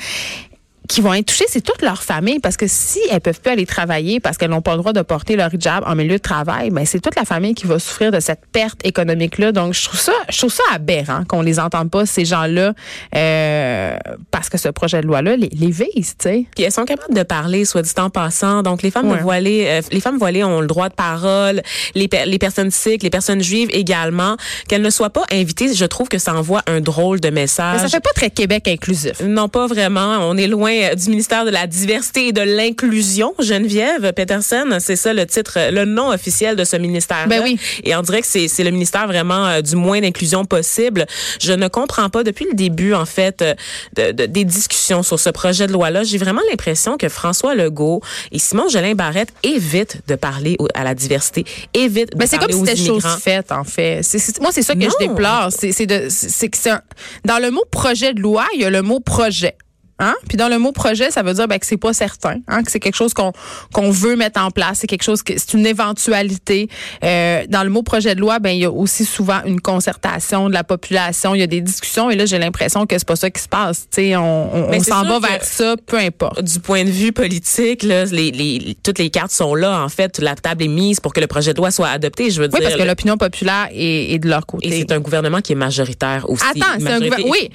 qui 0.89 1.01
vont 1.01 1.13
être 1.13 1.27
touchées, 1.27 1.45
c'est 1.47 1.61
toute 1.61 1.81
leur 1.81 2.03
famille 2.03 2.39
parce 2.39 2.57
que 2.57 2.65
si 2.67 2.99
elles 3.09 3.21
peuvent 3.21 3.39
plus 3.39 3.51
aller 3.51 3.65
travailler 3.65 4.19
parce 4.19 4.37
qu'elles 4.37 4.49
n'ont 4.51 4.61
pas 4.61 4.71
le 4.73 4.79
droit 4.79 4.91
de 4.93 5.01
porter 5.01 5.35
leur 5.35 5.53
hijab 5.53 5.83
en 5.87 5.95
milieu 5.95 6.13
de 6.15 6.21
travail, 6.21 6.71
ben 6.71 6.85
c'est 6.85 6.99
toute 6.99 7.15
la 7.15 7.23
famille 7.25 7.55
qui 7.55 7.65
va 7.67 7.79
souffrir 7.79 8.11
de 8.11 8.19
cette 8.19 8.41
perte 8.51 8.85
économique 8.85 9.37
là. 9.37 9.51
Donc 9.53 9.73
je 9.73 9.85
trouve 9.85 9.99
ça 9.99 10.11
je 10.29 10.37
trouve 10.37 10.51
ça 10.51 10.63
aberrant 10.73 11.23
qu'on 11.25 11.41
les 11.41 11.59
entende 11.59 11.89
pas 11.89 12.05
ces 12.05 12.25
gens-là 12.25 12.73
euh, 13.15 13.95
parce 14.31 14.49
que 14.49 14.57
ce 14.57 14.69
projet 14.69 15.01
de 15.01 15.07
loi 15.07 15.21
là 15.21 15.35
les, 15.35 15.49
les 15.49 15.71
vise, 15.71 16.15
tu 16.17 16.23
sais. 16.29 16.45
Puis 16.55 16.63
elles 16.65 16.71
sont 16.71 16.85
capables 16.85 17.13
de 17.13 17.23
parler, 17.23 17.63
soit 17.65 17.81
dit 17.81 17.91
en 17.97 18.09
passant. 18.09 18.61
Donc 18.63 18.81
les 18.81 18.91
femmes 18.91 19.09
Ouais. 19.09 19.19
voilées, 19.21 19.65
euh, 19.67 19.81
les 19.91 19.99
femmes 20.01 20.17
voilées 20.17 20.43
ont 20.43 20.59
le 20.61 20.67
droit 20.67 20.89
de 20.89 20.93
parole. 20.95 21.61
Les, 21.95 22.07
per- 22.07 22.25
les 22.25 22.39
personnes 22.39 22.71
sikhes, 22.71 23.03
les 23.03 23.09
personnes 23.09 23.41
juives 23.43 23.69
également. 23.71 24.35
Qu'elles 24.67 24.81
ne 24.81 24.89
soient 24.89 25.09
pas 25.11 25.23
invitées, 25.31 25.73
je 25.73 25.85
trouve 25.85 26.07
que 26.09 26.17
ça 26.17 26.33
envoie 26.33 26.61
un 26.67 26.81
drôle 26.81 27.19
de 27.19 27.29
message. 27.29 27.75
Mais 27.81 27.87
ça 27.87 27.89
fait 27.89 28.03
pas 28.03 28.11
très 28.15 28.29
Québec 28.29 28.67
inclusif. 28.67 29.21
Non, 29.21 29.49
pas 29.49 29.67
vraiment. 29.67 30.17
On 30.29 30.35
est 30.37 30.47
loin 30.47 30.72
euh, 30.91 30.95
du 30.95 31.09
ministère 31.09 31.45
de 31.45 31.49
la 31.49 31.67
Diversité 31.67 32.27
et 32.27 32.31
de 32.31 32.41
l'Inclusion. 32.41 33.33
Geneviève 33.39 34.13
Peterson, 34.13 34.77
c'est 34.79 34.95
ça 34.95 35.13
le 35.13 35.25
titre, 35.25 35.53
euh, 35.57 35.71
le 35.71 35.85
nom 35.85 36.09
officiel 36.09 36.55
de 36.55 36.63
ce 36.63 36.75
ministère. 36.77 37.27
Ben 37.27 37.41
oui. 37.43 37.59
Et 37.83 37.95
on 37.95 38.01
dirait 38.01 38.21
que 38.21 38.27
c'est 38.27 38.47
c'est 38.47 38.63
le 38.63 38.71
ministère 38.71 39.07
vraiment 39.07 39.45
euh, 39.47 39.61
du 39.61 39.75
moins 39.75 40.01
d'inclusion 40.01 40.45
possible. 40.45 41.05
Je 41.41 41.53
ne 41.53 41.67
comprends 41.67 42.09
pas 42.09 42.23
depuis 42.23 42.45
le 42.45 42.53
début, 42.55 42.93
en 42.93 43.05
fait, 43.05 43.41
euh, 43.41 43.53
de- 43.95 44.11
de- 44.11 44.25
des 44.25 44.43
discussions 44.45 45.03
sur 45.03 45.19
ce 45.19 45.29
projet 45.29 45.67
de 45.67 45.73
loi-là. 45.73 46.03
J'ai 46.03 46.17
vraiment 46.17 46.41
l'impression 46.49 46.97
que 46.97 47.09
François 47.09 47.55
Legault 47.55 48.01
et 48.31 48.39
Simon 48.39 48.67
Jolin 48.69 48.95
Barrette 48.95 49.29
évitent 49.43 49.97
de 50.07 50.15
parler 50.15 50.55
au- 50.59 50.67
à 50.73 50.83
la 50.83 50.95
diversité, 50.95 51.45
évitent 51.73 52.11
de 52.13 52.17
Mais 52.17 52.27
c'est 52.27 52.37
comme 52.37 52.51
si 52.51 52.59
c'était 52.59 52.75
chose 52.75 53.05
faite, 53.21 53.51
en 53.51 53.63
fait. 53.63 54.01
Moi, 54.41 54.51
c'est 54.51 54.61
ça 54.63 54.73
que 54.73 54.79
Non. 54.79 54.89
je 54.99 55.07
déplore. 55.07 55.49
C'est 55.57 55.71
c'est 55.71 55.85
de, 55.85 56.07
c'est 56.09 56.49
que 56.49 56.69
un- 56.69 56.81
dans 57.25 57.39
le 57.39 57.51
mot 57.51 57.63
projet 57.71 58.13
de 58.13 58.21
loi, 58.21 58.45
il 58.55 58.61
y 58.61 58.65
a 58.65 58.69
le 58.69 58.81
mot 58.81 58.99
projet. 58.99 59.55
Hein? 59.99 60.15
Puis 60.27 60.37
dans 60.37 60.49
le 60.49 60.57
mot 60.57 60.71
projet, 60.71 61.11
ça 61.11 61.21
veut 61.21 61.33
dire 61.33 61.47
ben, 61.47 61.59
que 61.59 61.65
c'est 61.67 61.77
pas 61.77 61.93
certain, 61.93 62.37
hein? 62.47 62.63
que 62.63 62.71
c'est 62.71 62.79
quelque 62.79 62.95
chose 62.95 63.13
qu'on 63.13 63.31
qu'on 63.71 63.91
veut 63.91 64.15
mettre 64.15 64.41
en 64.41 64.49
place, 64.49 64.79
c'est 64.79 64.87
quelque 64.87 65.03
chose 65.03 65.21
que 65.21 65.33
c'est 65.37 65.53
une 65.53 65.67
éventualité. 65.67 66.67
Euh, 67.03 67.43
dans 67.47 67.63
le 67.63 67.69
mot 67.69 67.83
projet 67.83 68.15
de 68.15 68.19
loi, 68.19 68.39
ben 68.39 68.49
il 68.49 68.61
y 68.61 68.65
a 68.65 68.71
aussi 68.71 69.05
souvent 69.05 69.41
une 69.45 69.61
concertation 69.61 70.49
de 70.49 70.53
la 70.53 70.63
population, 70.63 71.35
il 71.35 71.39
y 71.39 71.43
a 71.43 71.47
des 71.47 71.61
discussions 71.61 72.09
et 72.09 72.15
là 72.15 72.25
j'ai 72.25 72.39
l'impression 72.39 72.87
que 72.87 72.97
c'est 72.97 73.07
pas 73.07 73.15
ça 73.15 73.29
qui 73.29 73.41
se 73.41 73.47
passe. 73.47 73.81
Tu 73.91 74.01
sais, 74.01 74.15
on, 74.15 74.71
on, 74.71 74.83
s'en 74.83 75.03
va 75.03 75.19
vers 75.19 75.43
ça, 75.43 75.75
peu 75.85 75.97
importe. 75.97 76.41
du 76.41 76.59
point 76.59 76.83
de 76.83 76.89
vue 76.89 77.11
politique, 77.11 77.83
là, 77.83 78.05
les, 78.05 78.31
les, 78.31 78.75
toutes 78.83 78.97
les 78.97 79.11
cartes 79.11 79.31
sont 79.31 79.53
là. 79.53 79.83
En 79.83 79.89
fait, 79.89 80.17
la 80.17 80.35
table 80.35 80.63
est 80.63 80.67
mise 80.67 80.99
pour 80.99 81.13
que 81.13 81.19
le 81.19 81.27
projet 81.27 81.53
de 81.53 81.59
loi 81.59 81.69
soit 81.69 81.89
adopté. 81.89 82.31
Je 82.31 82.41
veux 82.41 82.49
Oui, 82.51 82.59
dire, 82.59 82.69
parce 82.69 82.81
que 82.81 82.87
l'opinion 82.87 83.17
populaire 83.17 83.69
est, 83.71 84.13
est 84.13 84.19
de 84.19 84.27
leur 84.27 84.47
côté. 84.47 84.67
et 84.67 84.79
c'est 84.79 84.91
un 84.91 84.99
gouvernement 84.99 85.41
qui 85.41 85.51
est 85.51 85.55
majoritaire 85.55 86.25
aussi. 86.27 86.43
Attends, 86.43 86.79
c'est 86.79 86.89
un 86.89 86.99
oui, 87.25 87.49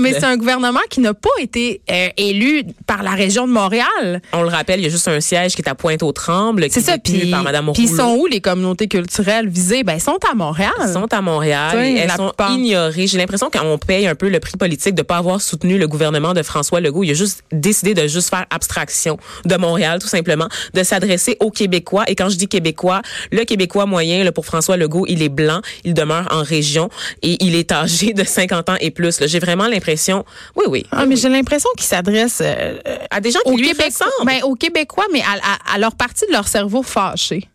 mais 0.00 0.12
c'est 0.12 0.24
un 0.24 0.36
gouvernement 0.36 0.80
qui 0.88 1.00
n'a 1.00 1.14
pas 1.14 1.28
été 1.40 1.57
euh, 1.90 2.08
élu 2.16 2.64
par 2.86 3.02
la 3.02 3.12
région 3.12 3.46
de 3.46 3.52
Montréal. 3.52 4.20
On 4.32 4.42
le 4.42 4.48
rappelle, 4.48 4.80
il 4.80 4.84
y 4.84 4.86
a 4.86 4.90
juste 4.90 5.08
un 5.08 5.20
siège 5.20 5.54
qui 5.54 5.62
est 5.62 5.68
à 5.68 5.74
Pointe-aux-Trembles, 5.74 6.66
C'est 6.70 6.80
ça. 6.80 6.98
Puis, 6.98 7.32
ils 7.78 7.88
sont 7.88 8.16
où 8.18 8.26
les 8.26 8.40
communautés 8.40 8.88
culturelles 8.88 9.48
visées? 9.48 9.82
Ben, 9.84 9.98
sont 9.98 10.18
à 10.30 10.34
Montréal. 10.34 10.70
Ils 10.86 10.92
sont 10.92 11.12
à 11.12 11.20
Montréal 11.20 11.76
Oui, 11.78 11.96
elles 11.98 12.10
sont 12.10 12.28
plupart. 12.28 12.52
ignorées. 12.52 13.06
J'ai 13.06 13.18
l'impression 13.18 13.50
qu'on 13.50 13.78
paye 13.78 14.06
un 14.06 14.14
peu 14.14 14.28
le 14.28 14.40
prix 14.40 14.56
politique 14.56 14.94
de 14.94 15.02
pas 15.02 15.16
avoir 15.18 15.40
soutenu 15.40 15.78
le 15.78 15.86
gouvernement 15.88 16.34
de 16.34 16.42
François 16.42 16.80
Legault. 16.80 17.04
Il 17.04 17.10
a 17.10 17.14
juste 17.14 17.42
décidé 17.52 17.94
de 17.94 18.06
juste 18.06 18.30
faire 18.30 18.46
abstraction 18.50 19.18
de 19.44 19.56
Montréal, 19.56 19.98
tout 20.00 20.08
simplement, 20.08 20.48
de 20.74 20.82
s'adresser 20.82 21.36
aux 21.40 21.50
Québécois. 21.50 22.04
Et 22.08 22.14
quand 22.14 22.28
je 22.28 22.36
dis 22.36 22.48
Québécois, 22.48 23.02
le 23.32 23.44
Québécois 23.44 23.86
moyen, 23.86 24.24
là, 24.24 24.32
pour 24.32 24.46
François 24.46 24.76
Legault, 24.76 25.06
il 25.08 25.22
est 25.22 25.28
blanc, 25.28 25.60
il 25.84 25.94
demeure 25.94 26.26
en 26.30 26.42
région 26.42 26.88
et 27.22 27.36
il 27.44 27.54
est 27.54 27.72
âgé 27.72 28.12
de 28.12 28.24
50 28.24 28.68
ans 28.70 28.76
et 28.80 28.90
plus. 28.90 29.20
J'ai 29.26 29.38
vraiment 29.38 29.66
l'impression, 29.68 30.24
oui, 30.56 30.64
oui, 30.68 30.86
Ah, 30.92 31.06
mais 31.06 31.16
j'ai 31.16 31.28
l'impression 31.28 31.47
qu'ils 31.76 31.86
s'adressent 31.86 32.40
euh, 32.42 32.78
euh, 32.86 32.98
à 33.10 33.20
des 33.20 33.30
gens 33.30 33.40
qui 33.44 33.50
aux 33.52 33.56
lui 33.56 33.66
ressemblent. 34.04 34.26
ben, 34.26 34.42
aux 34.44 34.54
Québécois, 34.54 35.06
mais 35.12 35.22
à, 35.22 35.32
à- 35.32 35.74
à 35.74 35.78
leur 35.78 35.94
partie 35.94 36.26
de 36.26 36.32
leur 36.32 36.46
cerveau 36.48 36.82
fâché. 36.82 37.48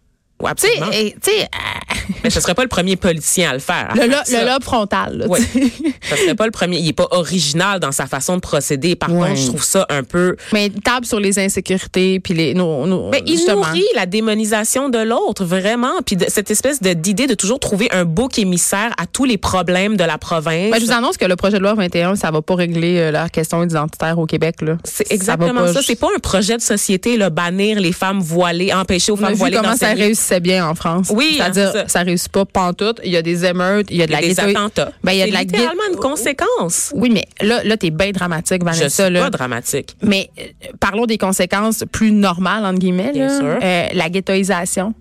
Absolument. 0.51 0.91
et- 0.91 1.15
tu 1.23 1.31
sais, 1.31 1.41
euh, 1.43 2.11
Mais 2.23 2.29
ce 2.29 2.39
serait 2.41 2.53
pas 2.55 2.63
le 2.63 2.69
premier 2.69 2.95
politicien 2.95 3.49
à 3.51 3.53
le 3.53 3.59
faire. 3.59 3.89
à 3.91 3.95
le, 3.95 4.11
faire 4.11 4.25
ça. 4.27 4.43
le 4.43 4.49
lobe 4.51 4.63
frontal. 4.63 5.17
là, 5.19 5.27
Ouais. 5.27 5.39
tu 5.39 5.61
sais. 5.69 5.71
Ça 6.09 6.17
serait 6.17 6.35
pas 6.35 6.45
le 6.45 6.51
premier. 6.51 6.77
Il 6.79 6.87
est 6.89 6.93
pas 6.93 7.07
original 7.11 7.79
dans 7.79 7.91
sa 7.91 8.07
façon 8.07 8.35
de 8.35 8.41
procéder. 8.41 8.95
Par 8.95 9.09
contre, 9.09 9.35
je 9.35 9.47
trouve 9.47 9.63
ça 9.63 9.85
un 9.89 10.03
peu. 10.03 10.35
Mais 10.51 10.67
il 10.67 10.81
table 10.81 11.05
sur 11.05 11.19
les 11.19 11.39
insécurités 11.39 12.19
puis 12.19 12.33
les 12.33 12.53
nos, 12.53 12.85
nos- 12.85 13.09
Mais 13.09 13.21
il 13.25 13.39
nourrit 13.47 13.85
la 13.95 14.05
démonisation 14.05 14.89
de 14.89 14.97
l'autre, 14.99 15.45
vraiment. 15.45 16.01
Puis 16.05 16.15
de- 16.17 16.25
cette 16.27 16.51
espèce 16.51 16.81
d'idée 16.81 17.27
de 17.27 17.33
toujours 17.35 17.59
trouver 17.59 17.89
un 17.91 18.05
bouc 18.05 18.37
émissaire 18.37 18.91
à 18.97 19.05
tous 19.05 19.25
les 19.25 19.37
problèmes 19.37 19.95
de 19.97 20.03
la 20.03 20.17
province. 20.17 20.71
Ben, 20.71 20.79
je 20.79 20.85
vous 20.85 20.91
annonce 20.91 21.17
que 21.17 21.25
le 21.25 21.35
projet 21.35 21.57
de 21.57 21.63
loi 21.63 21.73
21, 21.73 22.15
ça 22.15 22.31
va 22.31 22.41
pas 22.41 22.55
régler 22.55 22.97
euh, 22.99 23.11
la 23.11 23.29
question 23.29 23.63
identitaire 23.63 24.17
au 24.19 24.25
Québec. 24.25 24.55
c'est 24.83 25.11
exactement 25.11 25.67
ça. 25.67 25.79
ju- 25.79 25.85
C'est 25.87 25.95
pas 25.95 26.07
un 26.15 26.19
projet 26.19 26.57
de 26.57 26.61
société, 26.61 27.17
là, 27.17 27.29
bannir 27.29 27.79
les 27.79 27.91
femmes 27.91 28.19
voilées, 28.19 28.73
empêcher 28.73 29.11
aux 29.11 29.15
femmes 29.15 29.33
voilées 29.33 29.57
comment 29.57 29.75
ça 29.75 29.89
d'enseigner. 29.93 30.09
Réussissait 30.33 30.39
bien 30.39 30.67
en 30.67 30.75
France. 30.75 31.11
Oui, 31.13 31.39
hein, 31.39 31.49
c'est-à-dire 31.53 31.71
ça. 31.71 31.87
ça 31.87 31.99
réussit 32.01 32.31
pas 32.31 32.45
pantoute. 32.45 32.99
Il 33.03 33.11
y 33.11 33.17
a 33.17 33.21
des 33.21 33.45
émeutes, 33.45 33.87
il 33.89 33.97
y 33.97 34.03
a 34.03 34.07
de 34.07 34.11
la 34.11 34.17
a 34.17 34.21
des 34.21 34.39
attentats. 34.39 34.91
Ben, 35.03 35.11
il 35.11 35.17
y 35.17 35.21
a 35.21 35.25
C'est 35.25 35.31
de 35.31 35.35
la 35.35 35.43
littéralement 35.43 35.83
une 35.91 35.97
conséquence. 35.99 36.91
Oui, 36.95 37.09
mais 37.11 37.25
là, 37.41 37.63
là, 37.63 37.77
t'es 37.77 37.89
bien 37.89 38.11
dramatique, 38.11 38.61
Je 38.61 38.65
Vanessa. 38.65 39.05
suis 39.05 39.13
là. 39.13 39.21
pas 39.23 39.29
dramatique. 39.29 39.95
Mais 40.01 40.29
euh, 40.39 40.43
parlons 40.79 41.05
des 41.05 41.17
conséquences 41.17 41.83
plus 41.91 42.11
normales, 42.11 42.65
entre 42.65 42.79
guillemets. 42.79 43.11
Bien 43.13 43.27
là. 43.27 43.37
sûr. 43.39 43.59
Euh, 43.61 43.87
la 43.93 44.09
ghettoisation. 44.09 44.93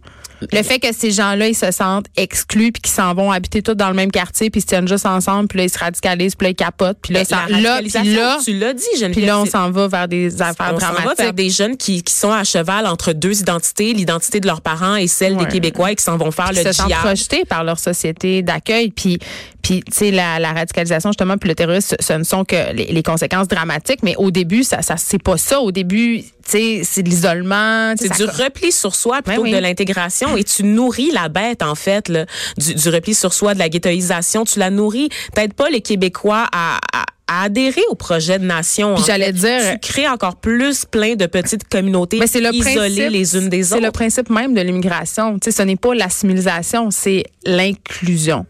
Le 0.51 0.63
fait 0.63 0.79
que 0.79 0.93
ces 0.93 1.11
gens-là, 1.11 1.49
ils 1.49 1.55
se 1.55 1.71
sentent 1.71 2.07
exclus 2.17 2.73
puis 2.73 2.83
qu'ils 2.83 2.93
s'en 2.93 3.15
vont 3.15 3.31
habiter 3.31 3.63
tous 3.63 3.75
dans 3.75 3.89
le 3.89 3.95
même 3.95 4.11
quartier 4.11 4.51
puis 4.51 4.59
ils 4.59 4.63
se 4.63 4.67
tiennent 4.67 4.89
juste 4.89 5.07
ensemble 5.07 5.49
puis 5.49 5.59
là, 5.59 5.65
ils 5.65 5.71
se 5.71 5.79
radicalisent 5.79 6.35
puis 6.35 6.47
là, 6.47 6.51
ils 6.51 6.55
capotent 6.55 6.99
puis 7.03 7.15
là, 7.15 7.21
Mais 7.21 7.25
ça, 7.25 7.37
là, 7.49 7.81
puis 7.83 8.15
là, 8.15 8.39
tu 8.45 8.59
l'as 8.59 8.73
dit, 8.75 8.85
Geneviève. 8.95 9.13
puis 9.13 9.25
là, 9.27 9.39
on 9.41 9.47
s'en 9.47 9.71
va 9.71 9.89
vers 9.89 10.09
des 10.09 10.41
affaires 10.43 10.73
on 10.75 10.81
s'en 10.81 10.87
va 10.87 10.93
dramatiques. 10.95 11.19
vers 11.25 11.33
des 11.35 11.51
jeunes 11.51 11.77
qui, 11.77 12.03
qui 12.03 12.13
sont 12.15 12.33
à 12.33 12.45
cheval 12.45 12.87
entre 12.87 13.13
deux 13.13 13.41
identités, 13.41 13.93
l'identité 13.93 14.41
de 14.41 14.47
leurs 14.47 14.61
parents 14.63 14.97
et 14.97 15.07
celle 15.07 15.33
Ouais. 15.37 15.45
des 15.47 15.51
Québécois 15.53 15.93
et 15.93 15.97
qui 15.97 16.03
s'en 16.05 16.17
vont 16.17 16.31
faire 16.31 16.51
qui 16.51 16.57
le 16.57 16.63
se 16.65 16.73
sentent 16.73 16.91
projetés 16.93 17.45
par 17.45 17.65
leur 17.65 17.79
société 17.79 18.43
d'accueil. 18.43 18.91
Puis, 18.91 19.19
puis 19.63 19.83
tu 19.85 19.93
sais, 19.93 20.11
la, 20.11 20.39
la 20.39 20.53
radicalisation, 20.53 21.11
justement, 21.11 21.37
puis 21.39 21.49
le 21.49 21.55
terrorisme, 21.55 21.95
ce, 22.01 22.05
ce 22.07 22.13
ne 22.15 22.25
sont 22.25 22.45
que 22.45 22.73
les, 22.75 22.87
les 22.87 23.03
conséquences 23.03 23.49
dramatiques. 23.49 24.01
Mais 24.03 24.15
au 24.17 24.31
début, 24.31 24.65
ça, 24.65 24.83
ça 24.83 24.97
c'est 24.97 25.23
pas 25.23 25.37
ça. 25.37 25.61
Au 25.61 25.71
début, 25.73 26.23
tu 26.23 26.29
sais, 26.45 26.81
c'est 26.85 27.03
de 27.03 27.09
l'isolement. 27.09 27.95
C'est 27.99 28.09
ça- 28.09 28.15
du 28.17 28.25
repli 28.25 28.73
sur 28.73 28.95
soi 28.95 29.23
plutôt 29.23 29.43
oui. 29.43 29.51
que 29.53 29.57
de 29.57 29.61
l'intégration 29.63 30.37
et 30.37 30.45
tu 30.45 30.65
nourris 30.65 31.11
la 31.13 31.29
bête 31.29 31.63
en 31.63 31.75
fait 31.75 32.09
là, 32.09 32.27
du, 32.59 32.75
du 32.75 32.89
repli 32.89 33.15
sur 33.15 33.33
soi, 33.33 33.55
de 33.55 33.59
la 33.61 33.69
ghettoisation. 33.69 34.45
Tu 34.45 34.59
la 34.59 34.71
nourris. 34.71 35.09
T'aides 35.35 35.55
pas 35.55 35.71
les 35.71 35.81
Québécois 35.81 36.47
à, 36.53 36.79
à- 36.93 37.05
à 37.29 37.45
adhérer 37.45 37.81
au 37.89 37.95
projet 37.95 38.39
de 38.39 38.45
nation. 38.45 38.97
J'allais 39.07 39.33
dire- 39.33 39.73
tu 39.73 39.79
crées 39.79 40.09
encore 40.09 40.37
plus 40.37 40.85
plein 40.85 41.15
de 41.15 41.25
petites 41.27 41.67
communautés 41.67 42.19
Mais 42.19 42.27
c'est 42.27 42.41
le 42.43 42.53
isolées 42.53 42.75
principe, 42.77 43.11
les 43.11 43.37
unes 43.39 43.49
des 43.49 43.63
C'est 43.63 43.75
autres. 43.77 43.85
le 43.87 43.91
principe 43.91 44.29
même 44.29 44.53
de 44.55 44.61
l'immigration. 44.61 45.39
Tu 45.39 45.51
sais, 45.51 45.57
ce 45.57 45.63
n'est 45.63 45.77
pas 45.77 45.95
l'assimilisation, 45.95 46.91
c'est 46.91 47.25
l'inclusion. 47.47 48.45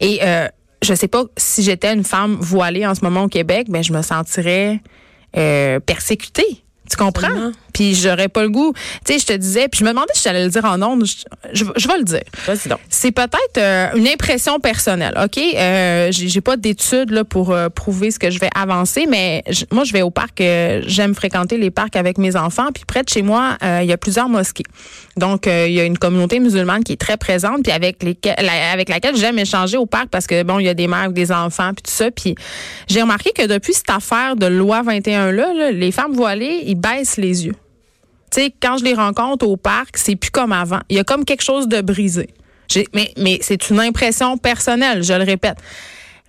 Et 0.00 0.20
euh, 0.22 0.48
je 0.82 0.94
sais 0.94 1.08
pas 1.08 1.24
si 1.36 1.62
j'étais 1.62 1.92
une 1.92 2.04
femme 2.04 2.36
voilée 2.40 2.86
en 2.86 2.94
ce 2.94 3.04
moment 3.04 3.24
au 3.24 3.28
Québec, 3.28 3.66
ben 3.68 3.82
je 3.82 3.92
me 3.92 4.02
sentirais 4.02 4.80
euh, 5.36 5.80
persécutée. 5.80 6.62
Tu 6.90 6.96
comprends? 6.96 7.52
Puis 7.72 7.94
j'aurais 7.94 8.28
pas 8.28 8.42
le 8.42 8.48
goût. 8.50 8.72
Tu 9.04 9.12
sais, 9.14 9.18
je 9.18 9.26
te 9.26 9.32
disais, 9.32 9.68
puis 9.68 9.80
je 9.80 9.84
me 9.84 9.90
demandais 9.90 10.12
si 10.14 10.22
j'allais 10.24 10.44
le 10.44 10.50
dire 10.50 10.64
en 10.64 10.80
ondes. 10.82 11.04
Je, 11.06 11.14
je, 11.52 11.64
je 11.76 11.88
vais 11.88 11.98
le 11.98 12.04
dire. 12.04 12.22
Vas-y 12.46 12.68
donc. 12.68 12.78
C'est 12.88 13.12
peut-être 13.12 13.58
euh, 13.58 13.88
une 13.94 14.08
impression 14.08 14.58
personnelle, 14.60 15.14
ok? 15.22 15.38
Euh, 15.38 16.08
j'ai 16.10 16.40
pas 16.40 16.56
d'études 16.56 17.10
là 17.10 17.24
pour 17.24 17.50
euh, 17.52 17.68
prouver 17.68 18.10
ce 18.10 18.18
que 18.18 18.30
je 18.30 18.38
vais 18.38 18.50
avancer, 18.54 19.06
mais 19.08 19.42
moi 19.70 19.84
je 19.84 19.92
vais 19.92 20.02
au 20.02 20.10
parc. 20.10 20.40
euh, 20.40 20.82
J'aime 20.86 21.14
fréquenter 21.14 21.58
les 21.58 21.70
parcs 21.70 21.96
avec 21.96 22.18
mes 22.18 22.36
enfants. 22.36 22.68
Puis 22.74 22.84
près 22.86 23.02
de 23.02 23.08
chez 23.08 23.22
moi, 23.22 23.56
euh, 23.62 23.80
il 23.82 23.88
y 23.88 23.92
a 23.92 23.96
plusieurs 23.98 24.28
mosquées. 24.28 24.64
Donc 25.16 25.46
euh, 25.46 25.66
il 25.68 25.74
y 25.74 25.80
a 25.80 25.84
une 25.84 25.98
communauté 25.98 26.40
musulmane 26.40 26.84
qui 26.84 26.92
est 26.92 27.00
très 27.00 27.16
présente, 27.16 27.62
puis 27.62 27.72
avec 27.72 28.02
lesquelles, 28.02 28.36
la- 28.38 28.72
avec 28.72 28.88
laquelle 28.88 29.16
j'aime 29.16 29.38
échanger 29.38 29.76
au 29.76 29.86
parc 29.86 30.08
parce 30.08 30.26
que 30.26 30.42
bon, 30.42 30.58
il 30.58 30.66
y 30.66 30.68
a 30.68 30.74
des 30.74 30.86
mères 30.88 31.00
avec 31.00 31.12
des 31.14 31.32
enfants 31.32 31.72
puis 31.74 31.82
tout 31.82 31.90
ça. 31.92 32.10
Puis 32.10 32.34
j'ai 32.88 33.02
remarqué 33.02 33.30
que 33.34 33.46
depuis 33.46 33.74
cette 33.74 33.90
affaire 33.90 34.36
de 34.36 34.46
loi 34.46 34.82
21 34.82 35.32
là, 35.32 35.52
là, 35.54 35.70
les 35.70 35.92
femmes 35.92 36.12
voilées, 36.12 36.62
ils 36.66 36.74
baissent 36.74 37.16
les 37.16 37.46
yeux. 37.46 37.54
Tu 38.30 38.40
sais, 38.42 38.54
quand 38.60 38.76
je 38.78 38.84
les 38.84 38.94
rencontre 38.94 39.46
au 39.46 39.56
parc, 39.56 39.96
c'est 39.96 40.16
plus 40.16 40.30
comme 40.30 40.52
avant. 40.52 40.80
Il 40.88 40.96
y 40.96 41.00
a 41.00 41.04
comme 41.04 41.24
quelque 41.24 41.42
chose 41.44 41.68
de 41.68 41.80
brisé. 41.80 42.28
Mais 42.94 43.12
mais 43.16 43.38
c'est 43.42 43.70
une 43.70 43.80
impression 43.80 44.36
personnelle, 44.36 45.02
je 45.02 45.14
le 45.14 45.24
répète. 45.24 45.56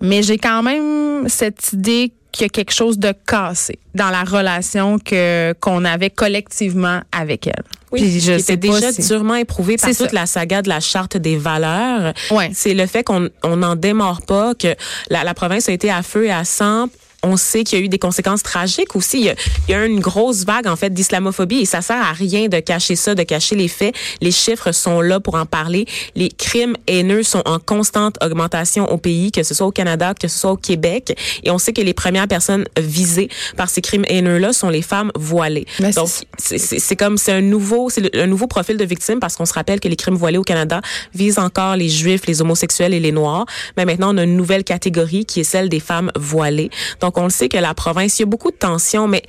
Mais 0.00 0.22
j'ai 0.22 0.38
quand 0.38 0.62
même 0.62 1.28
cette 1.28 1.74
idée 1.74 2.12
qu'il 2.32 2.44
y 2.44 2.46
a 2.46 2.48
quelque 2.48 2.72
chose 2.72 2.98
de 2.98 3.12
cassé 3.26 3.78
dans 3.94 4.08
la 4.08 4.22
relation 4.24 4.98
que 4.98 5.52
qu'on 5.60 5.84
avait 5.84 6.08
collectivement 6.10 7.00
avec 7.12 7.46
elle. 7.48 7.62
Oui, 7.92 8.00
Puis 8.02 8.20
je 8.20 8.32
qui 8.34 8.40
sais 8.42 8.52
était 8.54 8.68
déjà 8.70 8.92
si- 8.92 9.02
durement 9.06 9.34
éprouvé 9.34 9.76
par 9.76 9.90
toute 9.90 9.96
ça. 9.96 10.08
la 10.12 10.26
saga 10.26 10.62
de 10.62 10.68
la 10.68 10.78
charte 10.80 11.16
des 11.18 11.36
valeurs. 11.36 12.14
Ouais. 12.30 12.50
C'est 12.54 12.72
le 12.72 12.86
fait 12.86 13.02
qu'on 13.02 13.28
on 13.42 13.56
n'en 13.56 13.74
démord 13.76 14.22
pas, 14.22 14.54
que 14.54 14.74
la, 15.10 15.24
la 15.24 15.34
province 15.34 15.68
a 15.68 15.72
été 15.72 15.90
à 15.90 16.02
feu 16.02 16.26
et 16.26 16.30
à 16.32 16.44
sang. 16.44 16.86
On 17.22 17.36
sait 17.36 17.64
qu'il 17.64 17.78
y 17.78 17.82
a 17.82 17.84
eu 17.84 17.88
des 17.88 17.98
conséquences 17.98 18.42
tragiques 18.42 18.96
aussi. 18.96 19.18
Il 19.20 19.24
y 19.26 19.30
a, 19.30 19.34
il 19.68 19.72
y 19.72 19.74
a 19.74 19.84
eu 19.84 19.88
une 19.88 20.00
grosse 20.00 20.44
vague 20.44 20.66
en 20.66 20.76
fait 20.76 20.90
d'islamophobie 20.92 21.60
et 21.60 21.64
ça 21.66 21.82
sert 21.82 22.00
à 22.00 22.12
rien 22.12 22.48
de 22.48 22.58
cacher 22.60 22.96
ça, 22.96 23.14
de 23.14 23.22
cacher 23.22 23.56
les 23.56 23.68
faits. 23.68 23.94
Les 24.20 24.30
chiffres 24.30 24.72
sont 24.72 25.00
là 25.00 25.20
pour 25.20 25.34
en 25.34 25.44
parler. 25.46 25.86
Les 26.14 26.30
crimes 26.30 26.76
haineux 26.86 27.22
sont 27.22 27.42
en 27.44 27.58
constante 27.58 28.16
augmentation 28.24 28.90
au 28.90 28.96
pays, 28.96 29.32
que 29.32 29.42
ce 29.42 29.52
soit 29.54 29.66
au 29.66 29.70
Canada, 29.72 30.14
que 30.18 30.28
ce 30.28 30.38
soit 30.38 30.52
au 30.52 30.56
Québec. 30.56 31.16
Et 31.44 31.50
on 31.50 31.58
sait 31.58 31.72
que 31.72 31.82
les 31.82 31.94
premières 31.94 32.28
personnes 32.28 32.64
visées 32.78 33.28
par 33.56 33.68
ces 33.68 33.80
crimes 33.82 34.04
haineux-là 34.08 34.52
sont 34.52 34.70
les 34.70 34.82
femmes 34.82 35.12
voilées. 35.14 35.66
Mais 35.80 35.92
c'est 35.92 36.00
Donc 36.00 36.08
c'est- 36.38 36.96
comme 36.96 37.18
c'est 37.18 37.32
un 37.32 37.40
nouveau 37.42 37.90
c'est 37.90 38.14
un 38.16 38.26
nouveau 38.26 38.46
profil 38.46 38.76
de 38.76 38.84
victime 38.84 39.20
parce 39.20 39.36
qu'on 39.36 39.46
se 39.46 39.52
rappelle 39.54 39.80
que 39.80 39.88
les 39.88 39.96
crimes 39.96 40.14
voilés 40.16 40.38
au 40.38 40.42
Canada 40.44 40.80
visent 41.14 41.38
encore 41.38 41.76
les 41.76 41.88
juifs, 41.88 42.22
les 42.26 42.40
homosexuels 42.40 42.94
et 42.94 43.00
les 43.00 43.12
noirs. 43.12 43.46
Mais 43.76 43.84
maintenant 43.84 44.14
on 44.14 44.18
a 44.18 44.24
une 44.24 44.36
nouvelle 44.36 44.64
catégorie 44.64 45.24
qui 45.26 45.40
est 45.40 45.44
celle 45.44 45.68
des 45.68 45.80
femmes 45.80 46.10
voilées. 46.16 46.70
Donc 47.00 47.09
on 47.18 47.24
le 47.24 47.30
sait 47.30 47.48
que 47.48 47.56
la 47.56 47.74
province 47.74 48.18
il 48.18 48.22
y 48.22 48.24
a 48.24 48.26
beaucoup 48.26 48.50
de 48.50 48.56
tensions 48.56 49.08
mais 49.08 49.22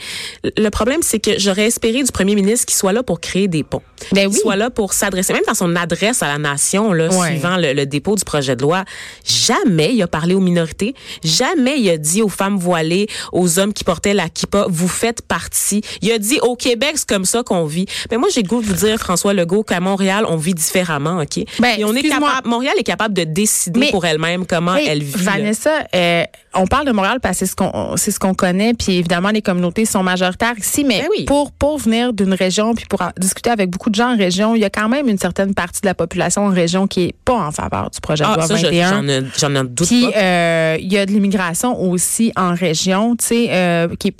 le 0.57 0.69
problème 0.69 1.01
c'est 1.01 1.19
que 1.19 1.38
j'aurais 1.39 1.65
espéré 1.67 2.03
du 2.03 2.11
premier 2.11 2.35
ministre 2.35 2.65
qu'il 2.65 2.75
soit 2.75 2.93
là 2.93 3.03
pour 3.03 3.19
créer 3.19 3.47
des 3.47 3.63
ponts. 3.63 3.81
Ben 4.11 4.21
Qu'il 4.27 4.35
oui. 4.35 4.39
soit 4.41 4.55
là 4.55 4.69
pour 4.69 4.93
s'adresser 4.93 5.33
même 5.33 5.43
dans 5.47 5.53
son 5.53 5.75
adresse 5.75 6.23
à 6.23 6.27
la 6.27 6.38
nation 6.38 6.91
là 6.93 7.09
Ouais. 7.11 7.29
suivant 7.31 7.57
le, 7.57 7.73
le 7.73 7.85
dépôt 7.85 8.15
du 8.15 8.23
projet 8.25 8.55
de 8.55 8.61
loi. 8.61 8.83
Jamais 9.25 9.93
il 9.93 10.01
a 10.01 10.07
parlé 10.07 10.33
aux 10.33 10.39
minorités, 10.39 10.95
jamais 11.23 11.79
il 11.79 11.89
a 11.89 11.97
dit 11.97 12.21
aux 12.21 12.29
femmes 12.29 12.57
voilées, 12.57 13.07
aux 13.31 13.59
hommes 13.59 13.73
qui 13.73 13.83
portaient 13.83 14.13
la 14.13 14.29
kippa, 14.29 14.65
vous 14.69 14.88
faites 14.88 15.21
partie. 15.21 15.81
Il 16.01 16.11
a 16.11 16.17
dit 16.17 16.39
au 16.41 16.55
Québec, 16.55 16.93
c'est 16.95 17.07
comme 17.07 17.25
ça 17.25 17.43
qu'on 17.43 17.65
vit. 17.65 17.85
Mais 18.09 18.17
moi, 18.17 18.29
j'ai 18.33 18.43
goût 18.43 18.61
de 18.61 18.65
vous 18.67 18.73
dire, 18.85 18.97
François 18.97 19.33
Legault, 19.33 19.63
qu'à 19.63 19.79
Montréal, 19.79 20.25
on 20.27 20.38
vit 20.38 20.53
différemment, 20.53 21.21
OK? 21.21 21.43
Ben, 21.59 21.75
Et 21.79 21.83
on 21.85 21.93
est 21.95 22.03
capable, 22.03 22.47
Montréal 22.47 22.73
est 22.77 22.83
capable 22.83 23.13
de 23.13 23.23
décider 23.23 23.79
Mais- 23.79 23.91
pour 23.91 24.05
elle-même 24.05 24.45
comment 24.45 24.75
Hey, 24.75 24.88
elle 24.88 25.03
vit. 25.03 25.11
Vanessa, 25.23 25.85
euh, 25.95 26.23
on 26.53 26.67
parle 26.67 26.86
de 26.86 26.91
Montréal 26.91 27.20
parce 27.22 27.39
que 27.39 27.46
c'est 27.46 27.51
ce 27.51 27.55
qu'on 27.55 27.96
c'est 27.98 28.12
ce 28.12 28.20
qu'on 28.20 28.34
connaît, 28.34 28.74
puis 28.74 28.98
évidemment 28.98 29.29
les 29.29 29.41
communautés 29.41 29.86
sont 29.86 30.03
majoritaires 30.03 30.53
ici, 30.58 30.84
mais 30.84 31.01
Ben 31.01 31.08
oui. 31.17 31.25
pour 31.25 31.51
pour 31.51 31.77
venir 31.77 32.13
d'une 32.13 32.34
région 32.34 32.74
puis 32.75 32.86
pour 32.89 33.01
discuter 33.17 33.50
avec 33.50 33.70
beaucoup 33.70 33.89
de 33.89 33.96
gens 33.96 34.13
en 34.13 34.17
région, 34.17 34.55
il 34.55 34.62
y 34.62 34.65
a 34.65 34.70
quand 34.70 34.89
même 34.89 35.08
une 35.08 35.17
certaine 35.17 35.53
partie 35.53 35.81
de 35.81 35.88
la 35.88 35.93
population 35.93 36.46
en 36.46 36.50
région 36.50 36.88
qui 36.88 37.03
est 37.03 37.15
pas 37.25 37.36
en 37.48 37.51
faveur 37.51 37.89
du 37.89 38.00
projet 38.01 38.24
de 38.24 38.29
Ah, 38.31 38.36
loi 38.36 38.48
ça, 38.48 38.55
je- 38.55 38.65
21. 38.67 38.89
j'en 38.89 39.08
ai- 39.08 39.24
j'en 39.38 39.55
ai 39.55 39.63
doute 39.67 39.88
Puis 39.88 40.05
euh, 40.15 40.77
il 40.79 40.91
y 40.91 40.98
a 40.98 41.05
de 41.05 41.12
l'immigration 41.12 41.81
aussi 41.81 42.31
en 42.36 42.53
région, 42.53 43.15
tu 43.15 43.25
sais, 43.25 43.48
euh, 43.51 43.88
qui 43.98 44.10
est- 44.10 44.17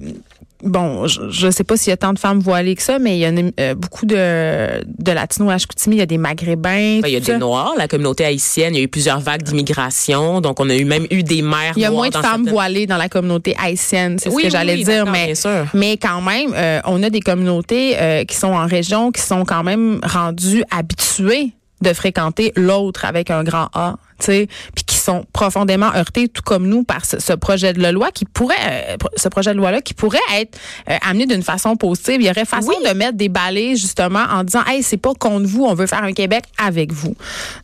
Bon, 0.64 1.08
je, 1.08 1.30
je 1.30 1.50
sais 1.50 1.64
pas 1.64 1.78
s'il 1.78 1.90
y 1.90 1.94
a 1.94 1.98
tant 1.98 2.14
de 2.14 2.20
femmes 2.20 2.40
voilées 2.40 2.76
que 2.76 2.84
ça, 2.84 3.00
mais 3.00 3.18
il 3.18 3.20
y 3.20 3.26
a 3.26 3.32
euh, 3.60 3.76
beaucoup 3.76 4.06
de, 4.06 4.84
de 4.86 5.12
latinos 5.12 5.52
à 5.52 5.58
Chicoutimi, 5.58 5.96
il 5.96 6.00
y 6.00 6.02
a 6.02 6.06
des 6.06 6.18
maghrébins. 6.18 7.00
Ben, 7.02 7.08
il 7.08 7.14
y 7.14 7.16
a 7.16 7.20
des. 7.20 7.38
Noirs, 7.38 7.74
la 7.78 7.88
communauté 7.88 8.26
haïtienne, 8.26 8.76
il 8.76 8.78
y 8.78 8.82
a 8.82 8.84
eu 8.84 8.88
plusieurs 8.88 9.20
vagues 9.20 9.42
d'immigration, 9.44 10.42
donc 10.42 10.60
on 10.60 10.70
a 10.70 10.76
eu 10.76 10.86
même 10.86 11.08
eu 11.10 11.24
des 11.24 11.42
mères 11.42 11.74
Il 11.76 11.82
y 11.82 11.86
a 11.86 11.92
moins 11.92 12.10
de 12.10 12.18
femmes 12.18 12.46
voilées 12.48 12.86
dans 12.86 12.98
la 12.98 13.10
communauté 13.10 13.56
haïtienne, 13.62 14.18
c'est 14.20 14.30
ce 14.30 14.36
que 14.36 14.50
j'allais 14.50 14.84
dire, 14.84 15.06
mais 15.06 15.34
mais 15.74 15.98
quand 15.98 16.22
même, 16.22 16.54
euh, 16.56 16.80
on 16.86 17.02
a 17.04 17.10
des 17.10 17.22
communautés 17.22 17.98
euh, 17.98 18.24
qui 18.26 18.36
sont 18.36 18.54
en 18.54 18.68
région, 18.68 19.12
qui 19.12 19.22
sont 19.22 19.46
quand 19.46 19.64
même 19.64 20.00
rendues 20.04 20.64
habituées 20.70 21.54
de 21.82 21.94
fréquenter 21.94 22.54
l'autre 22.56 23.06
avec 23.06 23.32
un 23.32 23.44
grand 23.44 23.70
A, 23.74 23.96
puis 24.28 24.84
qui 24.86 24.98
sont 24.98 25.26
profondément 25.34 25.92
heurtées, 25.96 26.28
tout 26.28 26.42
comme 26.44 26.68
nous, 26.68 26.84
par 26.84 27.06
ce, 27.06 27.20
ce 27.20 27.34
projet 27.34 27.74
de 27.74 27.88
loi 27.88 28.12
qui 28.12 28.26
pourrait, 28.26 28.56
euh, 28.92 28.98
ce 29.18 29.28
projet 29.30 29.52
de 29.54 29.58
loi-là 29.58 29.82
qui 29.82 29.94
pourrait 29.94 30.20
être 30.36 30.58
euh, 30.90 30.98
amené 31.08 31.26
d'une 31.26 31.44
façon 31.44 31.76
positive. 31.76 32.18
Il 32.22 32.28
y 32.28 32.30
aurait 32.30 32.46
façon 32.46 32.70
Oui. 32.70 32.90
de 32.90 32.94
mettre 32.96 33.18
des 33.18 33.30
balais 33.30 33.76
justement 33.76 34.24
en 34.32 34.44
disant, 34.44 34.64
hey, 34.68 34.84
c'est 34.84 34.98
pas 34.98 35.14
contre 35.14 35.48
vous, 35.48 35.66
on 35.66 35.74
veut 35.74 35.88
faire 35.88 36.04
un 36.04 36.14
Québec 36.14 36.44
avec 36.64 36.92
vous. 36.92 37.16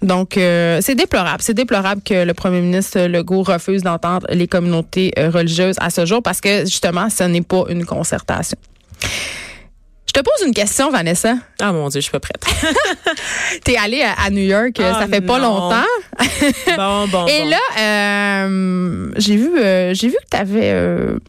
Donc 0.02 0.38
euh, 0.38 0.80
c'est 0.82 0.96
déplorable, 0.96 1.42
c'est 1.42 1.54
déplorable 1.54 2.02
que 2.04 2.26
le 2.26 2.34
premier 2.34 2.62
ministre 2.62 3.00
Legault 3.02 3.44
refuse 3.44 3.84
d'entendre 3.84 4.26
les 4.30 4.48
communautés 4.48 5.14
religieuses 5.18 5.76
à 5.80 5.90
ce 5.90 6.06
jour 6.06 6.22
parce 6.24 6.42
que 6.42 6.62
justement, 6.62 7.10
ce 7.10 7.24
n'est 7.24 7.42
pas 7.42 7.64
une 7.70 7.86
concertation. 7.86 8.58
Je 10.18 10.24
te 10.24 10.26
pose 10.26 10.48
une 10.48 10.54
question, 10.56 10.90
Vanessa. 10.90 11.36
Ah 11.60 11.72
mon 11.72 11.90
Dieu, 11.90 12.00
je 12.02 12.06
suis 12.06 12.12
pas 12.12 12.20
prête. 12.20 12.44
T'es 13.64 13.78
allée 13.78 14.02
à, 14.02 14.14
à 14.14 14.32
New 14.32 14.42
York, 14.42 14.80
euh, 14.80 14.92
Ah, 14.96 15.02
ça 15.02 15.08
fait 15.08 15.22
pas 15.22 15.38
non. 15.38 15.70
longtemps. 15.70 15.86
bon, 16.76 17.08
bon. 17.08 17.28
Et 17.28 17.44
bon. 17.44 17.50
là, 17.50 17.60
euh, 17.80 19.12
j'ai 19.18 19.36
vu, 19.36 19.60
euh, 19.60 19.94
j'ai 19.94 20.08
vu 20.08 20.16
que 20.16 20.28
t'avais, 20.28 20.72
euh, 20.72 21.20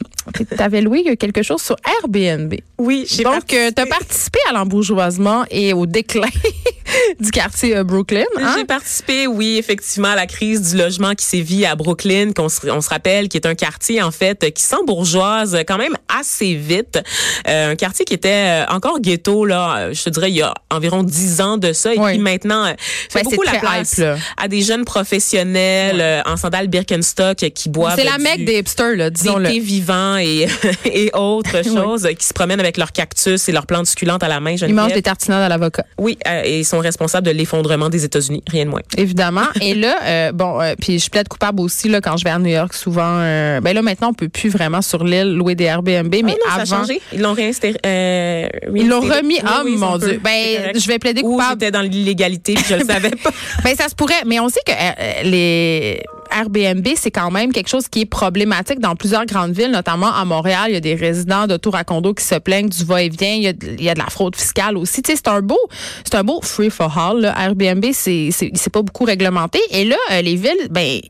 t'avais 0.57 0.80
loué 0.80 1.16
quelque 1.18 1.42
chose 1.42 1.61
sur 1.61 1.76
Airbnb. 2.00 2.54
oui, 2.78 3.04
j'ai 3.07 3.25
Donc, 3.25 3.35
participé. 3.35 3.73
t'as 3.75 3.85
participé 3.85 4.38
à 4.49 4.54
l'embourgeoisement 4.54 5.45
et 5.50 5.75
au 5.75 5.85
déclin 5.85 6.28
du 7.21 7.30
quartier 7.30 7.85
Brooklyn. 7.85 8.25
Hein? 8.40 8.54
J'ai 8.57 8.64
participé, 8.64 9.26
oui, 9.26 9.59
effectivement, 9.59 10.09
à 10.09 10.16
la 10.16 10.26
crise 10.26 10.71
du 10.73 10.78
logement 10.78 11.14
qui 11.14 11.26
sévit 11.26 11.66
à 11.66 11.75
Brooklyn, 11.75 12.33
qu'on 12.33 12.49
se, 12.49 12.66
on 12.71 12.80
se 12.80 12.88
rappelle, 12.88 13.28
qui 13.28 13.37
est 13.37 13.47
un 13.47 13.54
quartier, 13.54 14.00
en 14.02 14.12
fait, 14.12 14.50
qui 14.54 14.62
s'embourgeoise 14.62 15.59
quand 15.66 15.76
même 15.76 15.97
assez 16.09 16.54
vite. 16.54 16.99
Un 17.45 17.76
quartier 17.76 18.07
qui 18.07 18.14
était 18.14 18.64
euh, 18.64 18.77
encore 18.78 19.00
ghetto, 19.00 19.44
là, 19.44 19.92
je 19.92 20.02
te 20.02 20.11
dirais, 20.11 20.30
il 20.30 20.37
y 20.37 20.42
a 20.42 20.54
environ 20.70 21.02
dix 21.02 21.40
ans 21.40 21.56
de 21.58 21.73
ça, 21.73 21.94
et 21.94 21.99
Oui. 21.99 22.12
qui 22.14 22.18
maintenant 22.20 22.64
euh, 22.64 22.73
fait 22.78 23.18
Ouais, 23.18 23.23
beaucoup 23.25 23.42
la 23.42 23.58
place 23.58 23.99
hype, 23.99 24.06
à 24.37 24.49
des 24.49 24.62
jeunes 24.62 24.85
professionnels 24.85 26.00
euh, 26.00 26.23
en 26.26 26.37
sandales 26.37 26.68
Birkenstock 26.68 27.42
euh, 27.42 27.49
qui 27.50 27.68
boivent 27.68 27.97
C'est 27.97 28.04
la 28.04 28.18
mecque 28.18 28.44
des 28.44 28.58
hipsters, 28.58 28.97
là, 28.97 29.11
disons-le. 29.11 29.49
thés 29.50 29.58
vivants 29.61 30.16
et, 30.16 30.47
et 30.85 31.11
autres 31.14 31.62
choses 31.64 32.08
qui 32.18 32.25
se 32.26 32.32
promènent 32.32 32.61
avec 32.61 32.76
leurs 32.76 32.92
cactus 32.92 33.49
et 33.49 33.52
leurs 33.52 33.66
plantes 33.66 33.87
succulentes 33.87 34.23
à 34.23 34.28
la 34.28 34.40
main. 34.40 34.52
Ils 34.52 34.75
mangent 34.75 34.92
des 34.92 35.02
tartinades 35.02 35.42
à 35.42 35.49
l'avocat. 35.49 35.85
Oui, 35.99 36.18
euh, 36.26 36.42
et 36.44 36.61
ils 36.61 36.64
sont 36.64 36.78
responsables 36.78 37.26
de 37.26 37.32
l'effondrement 37.32 37.88
des 37.88 38.04
États-Unis, 38.04 38.42
rien 38.49 38.64
de 38.64 38.70
moins. 38.70 38.80
Évidemment. 38.97 39.42
Et 39.61 39.75
là, 39.75 40.32
bon, 40.32 40.58
puis 40.80 40.99
je 40.99 41.11
plaide 41.11 41.28
coupable 41.28 41.61
aussi 41.61 41.88
là 41.88 42.00
quand 42.00 42.16
je 42.16 42.25
vais 42.25 42.30
à 42.30 42.38
New 42.38 42.47
York 42.50 42.73
souvent. 42.75 43.18
ben 43.18 43.73
là 43.73 43.82
maintenant 43.82 44.11
on 44.11 44.14
peut 44.14 44.28
plus 44.28 44.49
vraiment 44.49 44.82
sur 44.82 45.04
l'île 45.04 45.35
louer 45.35 45.54
des 45.54 45.64
Airbnb, 45.64 46.08
mais 46.12 46.23
Ah 46.25 46.30
non, 46.30 46.37
ça 46.47 46.52
a 46.52 46.61
avant 46.62 46.76
changé. 46.87 47.00
Ils 47.12 47.20
l'ont 47.20 47.32
réinstéré. 47.32 47.76
euh, 47.85 48.49
ils 48.74 48.88
l'ont 48.88 49.00
remis. 49.00 49.34
Oui, 49.34 49.40
Ah 49.44 49.62
oui, 49.64 49.76
mon 49.76 49.94
on 49.94 49.98
peut. 49.98 50.08
Dieu. 50.10 50.20
Ben 50.22 50.72
je 50.74 50.86
vais 50.88 50.98
plaider 50.98 51.22
Ou 51.22 51.32
coupable. 51.32 51.50
j'étais 51.60 51.70
dans 51.70 51.82
l'illégalité 51.82 52.54
je 52.68 52.74
le 52.74 52.84
savais 52.84 53.10
pas. 53.10 53.30
Ben 53.64 53.74
ça 53.76 53.88
se 53.88 53.94
pourrait, 53.94 54.22
mais 54.26 54.40
on 54.40 54.48
sait 54.48 54.60
que 54.66 54.72
euh, 54.72 55.22
les 55.24 56.02
Airbnb, 56.30 56.86
c'est 56.96 57.10
quand 57.10 57.30
même 57.30 57.52
quelque 57.52 57.68
chose 57.68 57.88
qui 57.88 58.02
est 58.02 58.06
problématique 58.06 58.80
dans 58.80 58.94
plusieurs 58.96 59.24
grandes 59.26 59.52
villes, 59.52 59.70
notamment 59.70 60.12
à 60.12 60.24
Montréal. 60.24 60.66
Il 60.68 60.74
y 60.74 60.76
a 60.76 60.80
des 60.80 60.94
résidents 60.94 61.46
de 61.46 61.56
tour 61.56 61.74
à 61.74 61.84
condo 61.84 62.12
qui 62.14 62.24
se 62.24 62.34
plaignent 62.34 62.68
du 62.68 62.84
va-et-vient. 62.84 63.34
Il 63.34 63.42
y 63.42 63.46
a 63.48 63.52
de, 63.52 63.66
il 63.78 63.82
y 63.82 63.88
a 63.88 63.94
de 63.94 63.98
la 63.98 64.06
fraude 64.06 64.36
fiscale 64.36 64.76
aussi. 64.76 65.02
Tu 65.02 65.12
sais, 65.12 65.16
c'est 65.16 65.28
un 65.28 65.40
beau, 65.40 65.58
c'est 66.04 66.16
un 66.16 66.24
beau 66.24 66.40
free 66.42 66.70
for 66.70 66.96
all. 66.98 67.20
là. 67.22 67.34
Airbnb, 67.38 67.84
c'est, 67.92 68.28
c'est, 68.30 68.70
pas 68.70 68.82
beaucoup 68.82 69.04
réglementé. 69.04 69.58
Et 69.70 69.84
là, 69.84 69.96
euh, 70.12 70.20
les 70.20 70.36
villes, 70.36 70.68
ben 70.70 71.00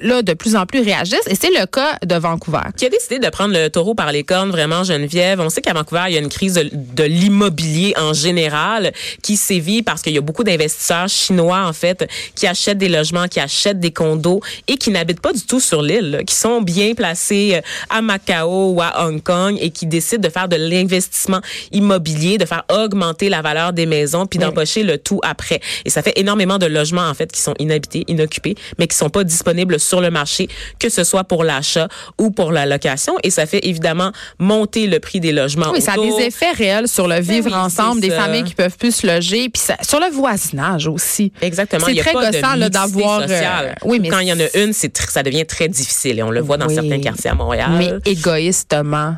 là, 0.00 0.22
de 0.22 0.34
plus 0.34 0.56
en 0.56 0.66
plus 0.66 0.80
réagissent. 0.80 1.26
Et 1.28 1.34
c'est 1.34 1.50
le 1.50 1.66
cas 1.66 1.98
de 2.04 2.14
Vancouver. 2.16 2.60
Qui 2.76 2.86
a 2.86 2.88
décidé 2.88 3.18
de 3.18 3.28
prendre 3.28 3.54
le 3.54 3.68
taureau 3.68 3.94
par 3.94 4.12
les 4.12 4.24
cornes, 4.24 4.50
vraiment, 4.50 4.84
Geneviève? 4.84 5.40
On 5.40 5.48
sait 5.48 5.62
qu'à 5.62 5.72
Vancouver, 5.72 6.04
il 6.08 6.14
y 6.14 6.16
a 6.16 6.20
une 6.20 6.28
crise 6.28 6.54
de, 6.54 6.70
de 6.72 7.04
l'immobilier 7.04 7.94
en 7.96 8.12
général 8.12 8.92
qui 9.22 9.36
sévit 9.36 9.82
parce 9.82 10.02
qu'il 10.02 10.12
y 10.12 10.18
a 10.18 10.20
beaucoup 10.20 10.44
d'investisseurs 10.44 11.08
chinois, 11.08 11.64
en 11.66 11.72
fait, 11.72 12.08
qui 12.34 12.46
achètent 12.46 12.78
des 12.78 12.88
logements, 12.88 13.28
qui 13.28 13.40
achètent 13.40 13.80
des 13.80 13.92
condos 13.92 14.40
et 14.68 14.76
qui 14.76 14.90
n'habitent 14.90 15.20
pas 15.20 15.32
du 15.32 15.42
tout 15.42 15.60
sur 15.60 15.82
l'île, 15.82 16.22
qui 16.26 16.34
sont 16.34 16.60
bien 16.60 16.94
placés 16.94 17.54
euh, 17.54 17.60
à 17.90 18.02
Macao 18.02 18.72
ou 18.72 18.80
à 18.82 19.06
Hong 19.06 19.22
Kong 19.22 19.56
et 19.60 19.70
qui 19.70 19.86
décident 19.86 20.26
de 20.26 20.32
faire 20.32 20.48
de 20.48 20.56
l'investissement 20.56 21.40
immobilier, 21.72 22.38
de 22.38 22.44
faire 22.44 22.64
augmenter 22.70 23.28
la 23.28 23.42
valeur 23.42 23.72
des 23.72 23.86
maisons 23.86 24.26
puis 24.26 24.38
d'empocher 24.38 24.82
le 24.82 24.98
tout 24.98 25.20
après. 25.22 25.60
Et 25.84 25.90
ça 25.90 26.02
fait 26.02 26.18
énormément 26.18 26.58
de 26.58 26.66
logements, 26.66 27.08
en 27.08 27.14
fait, 27.14 27.30
qui 27.32 27.40
sont 27.40 27.54
inhabités, 27.58 28.04
inoccupés, 28.08 28.56
mais 28.78 28.86
qui 28.86 28.96
sont 28.96 29.10
pas 29.10 29.24
disponibles 29.24 29.78
sur 29.86 30.00
le 30.00 30.10
marché, 30.10 30.48
que 30.78 30.88
ce 30.88 31.04
soit 31.04 31.24
pour 31.24 31.44
l'achat 31.44 31.88
ou 32.18 32.30
pour 32.30 32.52
la 32.52 32.66
location. 32.66 33.14
Et 33.22 33.30
ça 33.30 33.46
fait 33.46 33.60
évidemment 33.66 34.12
monter 34.38 34.86
le 34.86 35.00
prix 35.00 35.20
des 35.20 35.32
logements. 35.32 35.70
Oui, 35.72 35.80
ça 35.80 35.92
a 35.92 35.96
des 35.96 36.24
effets 36.24 36.50
réels 36.52 36.88
sur 36.88 37.08
le 37.08 37.20
vivre 37.20 37.46
oui, 37.50 37.54
ensemble, 37.54 38.00
des 38.00 38.10
ça. 38.10 38.20
familles 38.22 38.44
qui 38.44 38.54
peuvent 38.54 38.76
plus 38.76 38.94
se 38.96 39.06
loger, 39.06 39.48
puis 39.48 39.62
ça- 39.62 39.76
sur 39.82 40.00
le 40.00 40.10
voisinage 40.12 40.86
aussi. 40.88 41.32
Exactement. 41.40 41.86
C'est 41.86 41.94
très 41.96 42.12
pas 42.12 42.30
gossant, 42.30 42.56
d'avoir, 42.68 43.20
euh, 43.28 43.72
oui, 43.84 43.98
mais 44.00 44.08
Quand 44.08 44.18
il 44.20 44.28
y 44.28 44.32
en 44.32 44.40
a 44.40 44.58
une, 44.58 44.72
c'est 44.72 44.90
ça 45.10 45.22
devient 45.22 45.46
très 45.46 45.68
difficile. 45.68 46.18
Et 46.18 46.22
on 46.22 46.30
le 46.30 46.40
voit 46.40 46.56
dans 46.56 46.66
Oui. 46.66 46.74
certains 46.74 47.00
quartiers 47.00 47.30
à 47.30 47.34
Montréal. 47.34 47.70
mais 47.78 47.92
égoïstement 48.10 49.16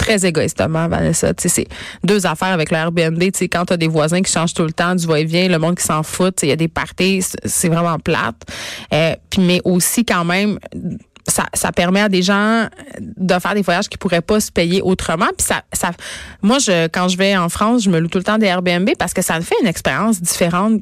très 0.00 0.24
égoïstement, 0.24 0.88
Vanessa. 0.88 1.32
C'est 1.36 1.66
deux 2.02 2.26
affaires 2.26 2.48
avec 2.48 2.70
le 2.70 2.78
Airbnb. 2.78 3.20
Tu 3.20 3.30
sais, 3.34 3.48
quand 3.48 3.66
tu 3.66 3.74
as 3.74 3.76
des 3.76 3.86
voisins 3.88 4.22
qui 4.22 4.32
changent 4.32 4.54
tout 4.54 4.64
le 4.64 4.72
temps, 4.72 4.94
du 4.94 5.06
va-et-vient, 5.06 5.48
le 5.48 5.58
monde 5.58 5.76
qui 5.76 5.84
s'en 5.84 6.02
fout, 6.02 6.38
il 6.42 6.48
y 6.48 6.52
a 6.52 6.56
des 6.56 6.68
parties, 6.68 7.20
c'est- 7.22 7.38
c'est 7.44 7.68
vraiment 7.68 7.98
plate. 7.98 8.36
Euh, 8.94 9.14
puis, 9.28 9.42
mais 9.42 9.60
aussi, 9.64 10.04
quand 10.06 10.24
même, 10.24 10.58
ça, 11.28 11.44
ça 11.52 11.70
permet 11.70 12.00
à 12.00 12.08
des 12.08 12.22
gens 12.22 12.66
de 12.98 13.38
faire 13.38 13.54
des 13.54 13.62
voyages 13.62 13.88
qui 13.90 13.98
pourraient 13.98 14.22
pas 14.22 14.40
se 14.40 14.50
payer 14.50 14.80
autrement. 14.82 15.28
Puis 15.36 15.46
ça, 15.46 15.62
ça, 15.72 15.90
moi, 16.42 16.58
je, 16.58 16.88
quand 16.88 17.08
je 17.08 17.16
vais 17.18 17.36
en 17.36 17.48
France, 17.50 17.82
je 17.84 17.90
me 17.90 17.98
loue 18.00 18.08
tout 18.08 18.18
le 18.18 18.24
temps 18.24 18.38
des 18.38 18.46
Airbnb 18.46 18.88
parce 18.98 19.12
que 19.12 19.20
ça 19.22 19.36
me 19.36 19.42
fait 19.42 19.54
une 19.60 19.68
expérience 19.68 20.20
différente 20.20 20.80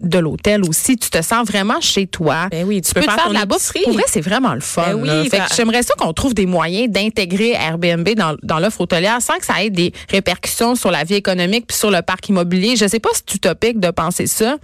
de 0.00 0.18
l'hôtel 0.18 0.62
aussi. 0.64 0.96
Tu 0.96 1.10
te 1.10 1.20
sens 1.22 1.46
vraiment 1.46 1.80
chez 1.80 2.06
toi. 2.06 2.46
Ben 2.50 2.64
oui, 2.66 2.80
tu 2.82 2.94
peux 2.94 3.00
faire 3.02 3.28
de 3.28 3.34
la 3.34 3.46
bouffe. 3.46 3.70
épicerie. 3.70 3.82
Pour 3.84 3.94
vrai, 3.94 4.04
c'est 4.06 4.20
vraiment 4.20 4.54
le 4.54 4.60
fun. 4.60 4.82
Ben 4.94 4.94
oui, 5.22 5.28
ben- 5.28 5.42
j'aimerais 5.56 5.82
ça 5.82 5.94
qu'on 5.98 6.12
trouve 6.12 6.34
des 6.34 6.46
moyens 6.46 6.88
d'intégrer 6.90 7.50
Airbnb 7.52 8.08
dans, 8.14 8.36
dans 8.42 8.58
l'offre 8.60 8.80
hôtelière 8.82 9.20
sans 9.20 9.38
que 9.38 9.44
ça 9.46 9.62
ait 9.64 9.70
des 9.70 9.92
répercussions 10.08 10.74
sur 10.76 10.90
la 10.92 11.02
vie 11.04 11.14
économique 11.14 11.66
puis 11.66 11.76
sur 11.76 11.90
le 11.90 12.00
parc 12.02 12.28
immobilier. 12.28 12.76
Je 12.76 12.86
sais 12.86 13.00
pas 13.00 13.08
si 13.12 13.22
c'est 13.26 13.34
utopique 13.36 13.80
de 13.80 13.90
penser 13.90 14.26
ça, 14.28 14.56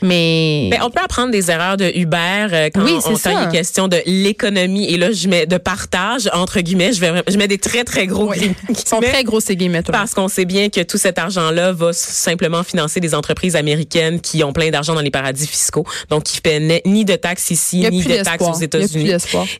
mais 0.00 0.70
on 0.82 0.90
peut 0.90 1.00
apprendre 1.02 1.30
des 1.30 1.50
erreurs 1.50 1.76
de 1.76 1.90
Uber 1.94 2.46
euh, 2.52 2.70
quand, 2.74 2.82
Oui, 2.82 2.94
on, 3.06 3.16
ça. 3.16 3.32
il 3.32 3.48
est 3.48 3.52
question 3.52 3.88
de 3.88 3.98
l'économie. 4.06 4.86
Et 4.86 4.96
là, 4.96 5.12
je 5.12 5.28
mets 5.28 5.46
de 5.46 5.58
partage, 5.58 6.28
entre 6.32 6.60
guillemets. 6.60 6.92
Je, 6.92 7.00
vais, 7.00 7.22
je 7.28 7.36
mets 7.36 7.48
des 7.48 7.58
très, 7.58 7.84
très 7.84 8.06
gros 8.06 8.30
Oui. 8.30 8.38
guillemets. 8.38 8.54
ils 8.68 8.76
sont 8.88 9.00
très 9.00 9.22
gros 9.24 9.40
ces 9.40 9.56
guillemets. 9.56 9.82
Parce 9.82 10.14
qu'on 10.14 10.28
sait 10.28 10.44
bien 10.44 10.68
que 10.70 10.80
tout 10.82 10.98
cet 10.98 11.18
argent-là 11.18 11.72
va 11.72 11.92
simplement 11.92 12.62
financer 12.62 13.00
des 13.00 13.14
entreprises 13.14 13.56
américaines 13.56 14.20
qui 14.20 14.42
ont 14.44 14.52
plein 14.52 14.61
d'argent 14.70 14.94
dans 14.94 15.00
les 15.00 15.10
paradis 15.10 15.46
fiscaux, 15.46 15.84
donc 16.08 16.24
qui 16.24 16.40
paient 16.40 16.82
ni 16.84 17.04
de 17.04 17.16
taxes 17.16 17.50
ici, 17.50 17.86
ni 17.90 18.02
de 18.02 18.22
taxes 18.22 18.44
aux 18.44 18.54
États-Unis. 18.60 19.10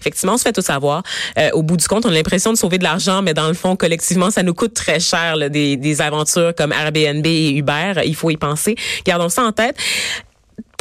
Effectivement, 0.01 0.35
on 0.35 0.39
se 0.39 0.43
fait 0.43 0.53
tout 0.53 0.63
savoir. 0.63 1.03
Euh, 1.39 1.51
au 1.53 1.63
bout 1.63 1.77
du 1.77 1.87
compte, 1.89 2.07
on 2.07 2.11
a 2.11 2.13
l'impression 2.13 2.53
de 2.53 2.59
sauver 2.59 2.79
de 2.79 2.85
l'argent, 2.85 3.23
mais 3.23 3.35
dans 3.35 3.49
le 3.49 3.55
fond, 3.55 3.77
collectivement, 3.77 4.31
ça 4.31 4.43
nous 4.43 4.55
coûte 4.55 4.75
très 4.75 5.01
cher 5.01 5.37
là, 5.37 5.49
des, 5.49 5.77
des 5.77 6.01
aventures 6.01 6.55
comme 6.57 6.73
Airbnb 6.73 7.27
et 7.27 7.51
Uber. 7.51 7.95
Il 8.05 8.15
faut 8.15 8.31
y 8.31 8.37
penser. 8.37 8.77
Gardons 9.05 9.29
ça 9.29 9.43
en 9.43 9.53
tête. 9.53 9.77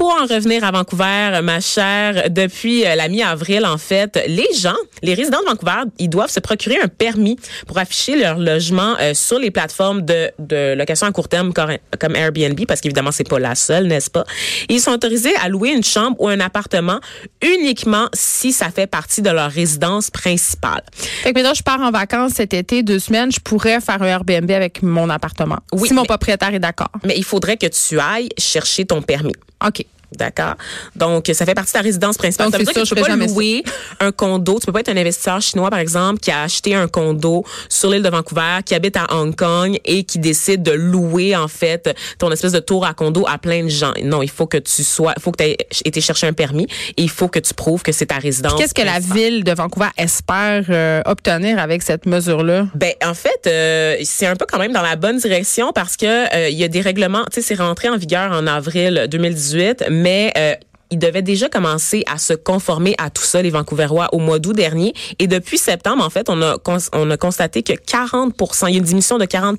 Pour 0.01 0.15
en 0.19 0.25
revenir 0.25 0.63
à 0.63 0.71
Vancouver, 0.71 1.41
ma 1.43 1.59
chère, 1.59 2.31
depuis 2.31 2.83
euh, 2.87 2.95
la 2.95 3.07
mi-avril, 3.07 3.67
en 3.67 3.77
fait, 3.77 4.19
les 4.27 4.47
gens, 4.59 4.73
les 5.03 5.13
résidents 5.13 5.41
de 5.41 5.45
Vancouver, 5.45 5.83
ils 5.99 6.09
doivent 6.09 6.31
se 6.31 6.39
procurer 6.39 6.79
un 6.83 6.87
permis 6.87 7.37
pour 7.67 7.77
afficher 7.77 8.15
leur 8.15 8.39
logement 8.39 8.95
euh, 8.99 9.13
sur 9.13 9.37
les 9.37 9.51
plateformes 9.51 10.01
de, 10.01 10.31
de 10.39 10.73
location 10.73 11.05
à 11.05 11.11
court 11.11 11.27
terme 11.27 11.53
comme 11.53 12.15
Airbnb, 12.15 12.59
parce 12.67 12.81
qu'évidemment, 12.81 13.11
c'est 13.11 13.29
pas 13.29 13.37
la 13.37 13.53
seule, 13.53 13.85
n'est-ce 13.85 14.09
pas? 14.09 14.23
Ils 14.69 14.81
sont 14.81 14.89
autorisés 14.89 15.35
à 15.35 15.49
louer 15.49 15.69
une 15.69 15.83
chambre 15.83 16.15
ou 16.19 16.27
un 16.27 16.39
appartement 16.39 16.99
uniquement 17.43 18.07
si 18.15 18.53
ça 18.53 18.71
fait 18.71 18.87
partie 18.87 19.21
de 19.21 19.29
leur 19.29 19.51
résidence 19.51 20.09
principale. 20.09 20.81
Fait 20.95 21.31
que 21.31 21.37
maintenant, 21.37 21.53
je 21.53 21.61
pars 21.61 21.79
en 21.79 21.91
vacances 21.91 22.31
cet 22.37 22.55
été, 22.55 22.81
deux 22.81 22.97
semaines, 22.97 23.31
je 23.31 23.39
pourrais 23.39 23.79
faire 23.81 24.01
un 24.01 24.07
Airbnb 24.07 24.49
avec 24.49 24.81
mon 24.81 25.11
appartement. 25.11 25.59
Oui, 25.73 25.89
si 25.89 25.93
mon 25.93 26.01
mais- 26.01 26.07
propriétaire 26.07 26.55
est 26.55 26.59
d'accord. 26.59 26.89
Mais 27.05 27.13
il 27.17 27.23
faudrait 27.23 27.57
que 27.57 27.67
tu 27.67 27.99
ailles 27.99 28.29
chercher 28.39 28.85
ton 28.85 29.03
permis. 29.03 29.35
OK. 29.63 29.85
D'accord. 30.11 30.55
Donc, 30.95 31.29
ça 31.33 31.45
fait 31.45 31.53
partie 31.53 31.71
de 31.71 31.77
ta 31.77 31.83
résidence 31.83 32.17
principale. 32.17 32.47
Donc, 32.47 32.53
ça 32.53 32.57
veut 32.59 32.65
dire 32.65 32.73
que 32.73 32.87
tu 32.87 32.95
peux 32.95 33.01
pas 33.01 33.07
ça. 33.07 33.15
louer 33.15 33.63
un 33.99 34.11
condo. 34.11 34.59
Tu 34.59 34.65
peux 34.65 34.71
pas 34.71 34.81
être 34.81 34.89
un 34.89 34.97
investisseur 34.97 35.41
chinois, 35.41 35.69
par 35.69 35.79
exemple, 35.79 36.19
qui 36.19 36.31
a 36.31 36.43
acheté 36.43 36.75
un 36.75 36.87
condo 36.87 37.45
sur 37.69 37.89
l'île 37.89 38.03
de 38.03 38.09
Vancouver, 38.09 38.59
qui 38.65 38.75
habite 38.75 38.97
à 38.97 39.07
Hong 39.13 39.35
Kong 39.35 39.79
et 39.85 40.03
qui 40.03 40.19
décide 40.19 40.63
de 40.63 40.71
louer, 40.71 41.35
en 41.35 41.47
fait, 41.47 41.95
ton 42.19 42.31
espèce 42.31 42.51
de 42.51 42.59
tour 42.59 42.85
à 42.85 42.93
condo 42.93 43.25
à 43.27 43.37
plein 43.37 43.63
de 43.63 43.69
gens. 43.69 43.93
Non, 44.03 44.21
il 44.21 44.29
faut 44.29 44.47
que 44.47 44.57
tu 44.57 44.83
sois, 44.83 45.13
il 45.17 45.21
faut 45.21 45.31
que 45.31 45.43
tu 45.43 45.49
aies 45.49 45.57
été 45.85 46.01
chercher 46.01 46.27
un 46.27 46.33
permis 46.33 46.67
et 46.97 47.03
il 47.03 47.09
faut 47.09 47.27
que 47.27 47.39
tu 47.39 47.53
prouves 47.53 47.83
que 47.83 47.91
c'est 47.91 48.07
ta 48.07 48.17
résidence. 48.17 48.55
Qu'est-ce 48.57 48.73
que 48.73 48.81
la 48.81 48.99
ville 48.99 49.43
de 49.43 49.53
Vancouver 49.53 49.89
espère 49.97 50.65
euh, 50.69 51.01
obtenir 51.05 51.59
avec 51.59 51.81
cette 51.81 52.05
mesure-là? 52.05 52.67
Ben 52.75 52.93
en 53.03 53.13
fait, 53.13 53.47
euh, 53.47 53.95
c'est 54.03 54.27
un 54.27 54.35
peu 54.35 54.45
quand 54.49 54.59
même 54.59 54.73
dans 54.73 54.81
la 54.81 54.95
bonne 54.95 55.17
direction 55.17 55.71
parce 55.73 55.97
que 55.97 56.05
euh, 56.05 56.49
il 56.49 56.57
y 56.57 56.63
a 56.63 56.67
des 56.67 56.81
règlements. 56.81 57.23
Tu 57.31 57.41
sais, 57.41 57.41
c'est 57.41 57.61
rentré 57.61 57.89
en 57.89 57.97
vigueur 57.97 58.31
en 58.31 58.47
avril 58.47 59.07
2018, 59.09 59.85
mais 60.01 60.31
euh, 60.37 60.55
ils 60.91 60.99
devaient 60.99 61.21
déjà 61.21 61.47
commencer 61.47 62.03
à 62.11 62.17
se 62.17 62.33
conformer 62.33 62.95
à 62.97 63.09
tout 63.09 63.23
ça, 63.23 63.41
les 63.41 63.49
Vancouverois, 63.49 64.09
au 64.11 64.19
mois 64.19 64.39
d'août 64.39 64.53
dernier. 64.53 64.93
Et 65.19 65.27
depuis 65.27 65.57
septembre, 65.57 66.03
en 66.03 66.09
fait, 66.09 66.29
on 66.29 66.41
a, 66.41 66.57
on 66.93 67.09
a 67.09 67.17
constaté 67.17 67.63
que 67.63 67.73
40 67.73 68.33
il 68.67 68.71
y 68.71 68.75
a 68.75 68.77
une 68.77 68.83
diminution 68.83 69.17
de 69.17 69.25
40 69.25 69.57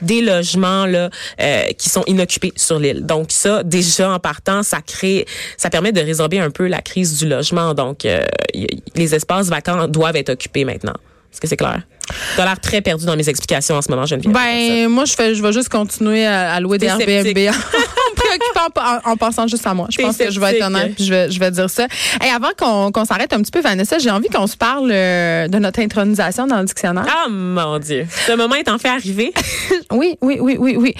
des 0.00 0.22
logements 0.22 0.86
là, 0.86 1.10
euh, 1.40 1.66
qui 1.78 1.90
sont 1.90 2.04
inoccupés 2.06 2.52
sur 2.56 2.78
l'île. 2.78 3.04
Donc 3.04 3.32
ça, 3.32 3.62
déjà 3.62 4.10
en 4.10 4.18
partant, 4.18 4.62
ça 4.62 4.80
crée, 4.80 5.26
ça 5.58 5.68
permet 5.68 5.92
de 5.92 6.00
résorber 6.00 6.38
un 6.38 6.50
peu 6.50 6.66
la 6.66 6.80
crise 6.80 7.18
du 7.18 7.28
logement. 7.28 7.74
Donc 7.74 8.06
euh, 8.06 8.22
les 8.94 9.14
espaces 9.14 9.48
vacants 9.48 9.88
doivent 9.88 10.16
être 10.16 10.30
occupés 10.30 10.64
maintenant. 10.64 10.94
Est-ce 11.32 11.40
que 11.40 11.48
c'est 11.48 11.56
clair? 11.56 11.82
Tu 12.34 12.40
as 12.40 12.44
l'air 12.44 12.60
très 12.60 12.80
perdu 12.80 13.04
dans 13.06 13.16
mes 13.16 13.28
explications 13.28 13.74
en 13.76 13.82
ce 13.82 13.90
moment, 13.90 14.06
Geneviève. 14.06 14.32
Ben, 14.32 14.88
moi, 14.88 15.04
je 15.04 15.14
fais, 15.14 15.34
je 15.34 15.42
vais 15.42 15.52
juste 15.52 15.68
continuer 15.68 16.26
à, 16.26 16.52
à 16.54 16.60
louer 16.60 16.78
des 16.78 16.86
Airbnb 16.86 17.36
en 17.48 18.14
préoccupant 18.14 19.00
en, 19.06 19.12
en 19.12 19.16
pensant 19.16 19.46
juste 19.46 19.66
à 19.66 19.74
moi. 19.74 19.88
Je 19.90 19.98
pense 20.00 20.16
que 20.16 20.30
je 20.30 20.40
vais 20.40 20.56
être 20.56 20.66
honnête 20.66 20.92
je 20.98 21.10
vais, 21.10 21.30
je 21.30 21.38
vais 21.40 21.50
dire 21.50 21.68
ça. 21.70 21.86
Et 22.24 22.28
avant 22.28 22.50
qu'on 22.92 23.04
s'arrête 23.04 23.32
un 23.32 23.40
petit 23.42 23.50
peu, 23.50 23.60
Vanessa, 23.60 23.98
j'ai 23.98 24.10
envie 24.10 24.28
qu'on 24.28 24.46
se 24.46 24.56
parle 24.56 24.90
euh, 24.92 25.48
de 25.48 25.58
notre 25.58 25.80
intronisation 25.80 26.46
dans 26.46 26.58
le 26.60 26.64
dictionnaire. 26.64 27.06
Ah, 27.08 27.28
mon 27.28 27.78
Dieu. 27.78 28.06
Ce 28.26 28.32
moment 28.32 28.54
est 28.54 28.68
en 28.68 28.78
fait 28.78 28.88
arrivé. 28.88 29.32
Oui, 29.92 30.16
oui, 30.20 30.38
oui, 30.40 30.56
oui, 30.58 30.76
oui. 30.76 30.94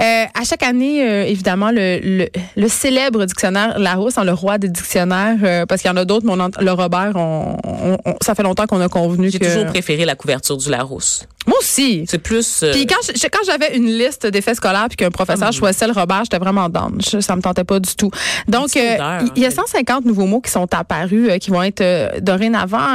Euh, 0.00 0.24
à 0.38 0.44
chaque 0.48 0.62
année, 0.62 1.06
euh, 1.06 1.24
évidemment, 1.24 1.70
le, 1.70 1.98
le, 2.02 2.26
le 2.56 2.68
célèbre 2.68 3.24
dictionnaire 3.26 3.78
Larousse, 3.78 4.16
hein, 4.16 4.24
le 4.24 4.32
roi 4.32 4.56
des 4.56 4.68
dictionnaires, 4.70 5.66
parce 5.66 5.82
qu'il 5.82 5.90
y 5.90 5.92
en 5.92 5.96
a 5.98 6.06
d'autres, 6.06 6.24
mais 6.26 6.32
on 6.32 6.50
le 6.64 6.72
Robert, 6.72 7.12
on, 7.16 7.56
on- 7.64 7.98
on- 8.06 8.14
ça 8.22 8.34
fait 8.34 8.42
longtemps 8.42 8.66
qu'on 8.66 8.80
a 8.80 8.88
convenu 8.88 9.30
J'ai 9.30 9.38
toujours 9.38 9.66
préféré 9.66 10.06
la 10.06 10.14
couverture 10.14 10.49
du 10.56 10.70
Larousse. 10.70 11.24
Moi 11.46 11.56
aussi. 11.58 12.04
C'est 12.08 12.18
plus. 12.18 12.62
euh, 12.62 12.72
Puis 12.72 12.86
quand 12.86 12.96
je- 13.02 13.26
quand 13.28 13.40
j'avais 13.46 13.76
une 13.76 13.86
liste 13.86 14.26
d'effets 14.26 14.54
scolaires 14.54 14.86
puis 14.88 14.96
qu'un 14.96 15.10
professeur 15.10 15.52
choisissait 15.52 15.86
le 15.86 15.92
Robert, 15.92 16.22
j'étais 16.24 16.38
vraiment 16.38 16.68
down. 16.68 16.98
Je- 17.00 17.20
ça 17.20 17.34
me 17.36 17.42
tentait 17.42 17.64
pas 17.64 17.80
du 17.80 17.94
tout. 17.96 18.10
Donc 18.48 18.76
euh, 18.76 18.94
odeur, 18.94 19.22
il 19.36 19.42
y 19.42 19.46
a 19.46 19.48
hein. 19.48 19.52
150 19.52 20.04
nouveaux 20.04 20.26
mots 20.26 20.40
qui 20.40 20.50
sont 20.50 20.72
apparus 20.74 21.30
euh, 21.30 21.38
qui 21.38 21.50
vont 21.50 21.62
être 21.62 22.20
dorénavant 22.20 22.94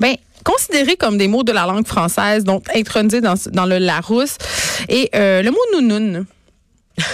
ben 0.00 0.14
considérés 0.44 0.96
comme 0.96 1.18
des 1.18 1.28
mots 1.28 1.44
de 1.44 1.52
la 1.52 1.66
langue 1.66 1.86
française, 1.86 2.44
donc 2.44 2.64
intronisés 2.74 3.20
dans, 3.20 3.34
dans 3.52 3.66
le 3.66 3.78
Larousse. 3.78 4.36
Et 4.88 5.08
le 5.14 5.48
mot 5.50 5.58
nounoun. 5.80 6.26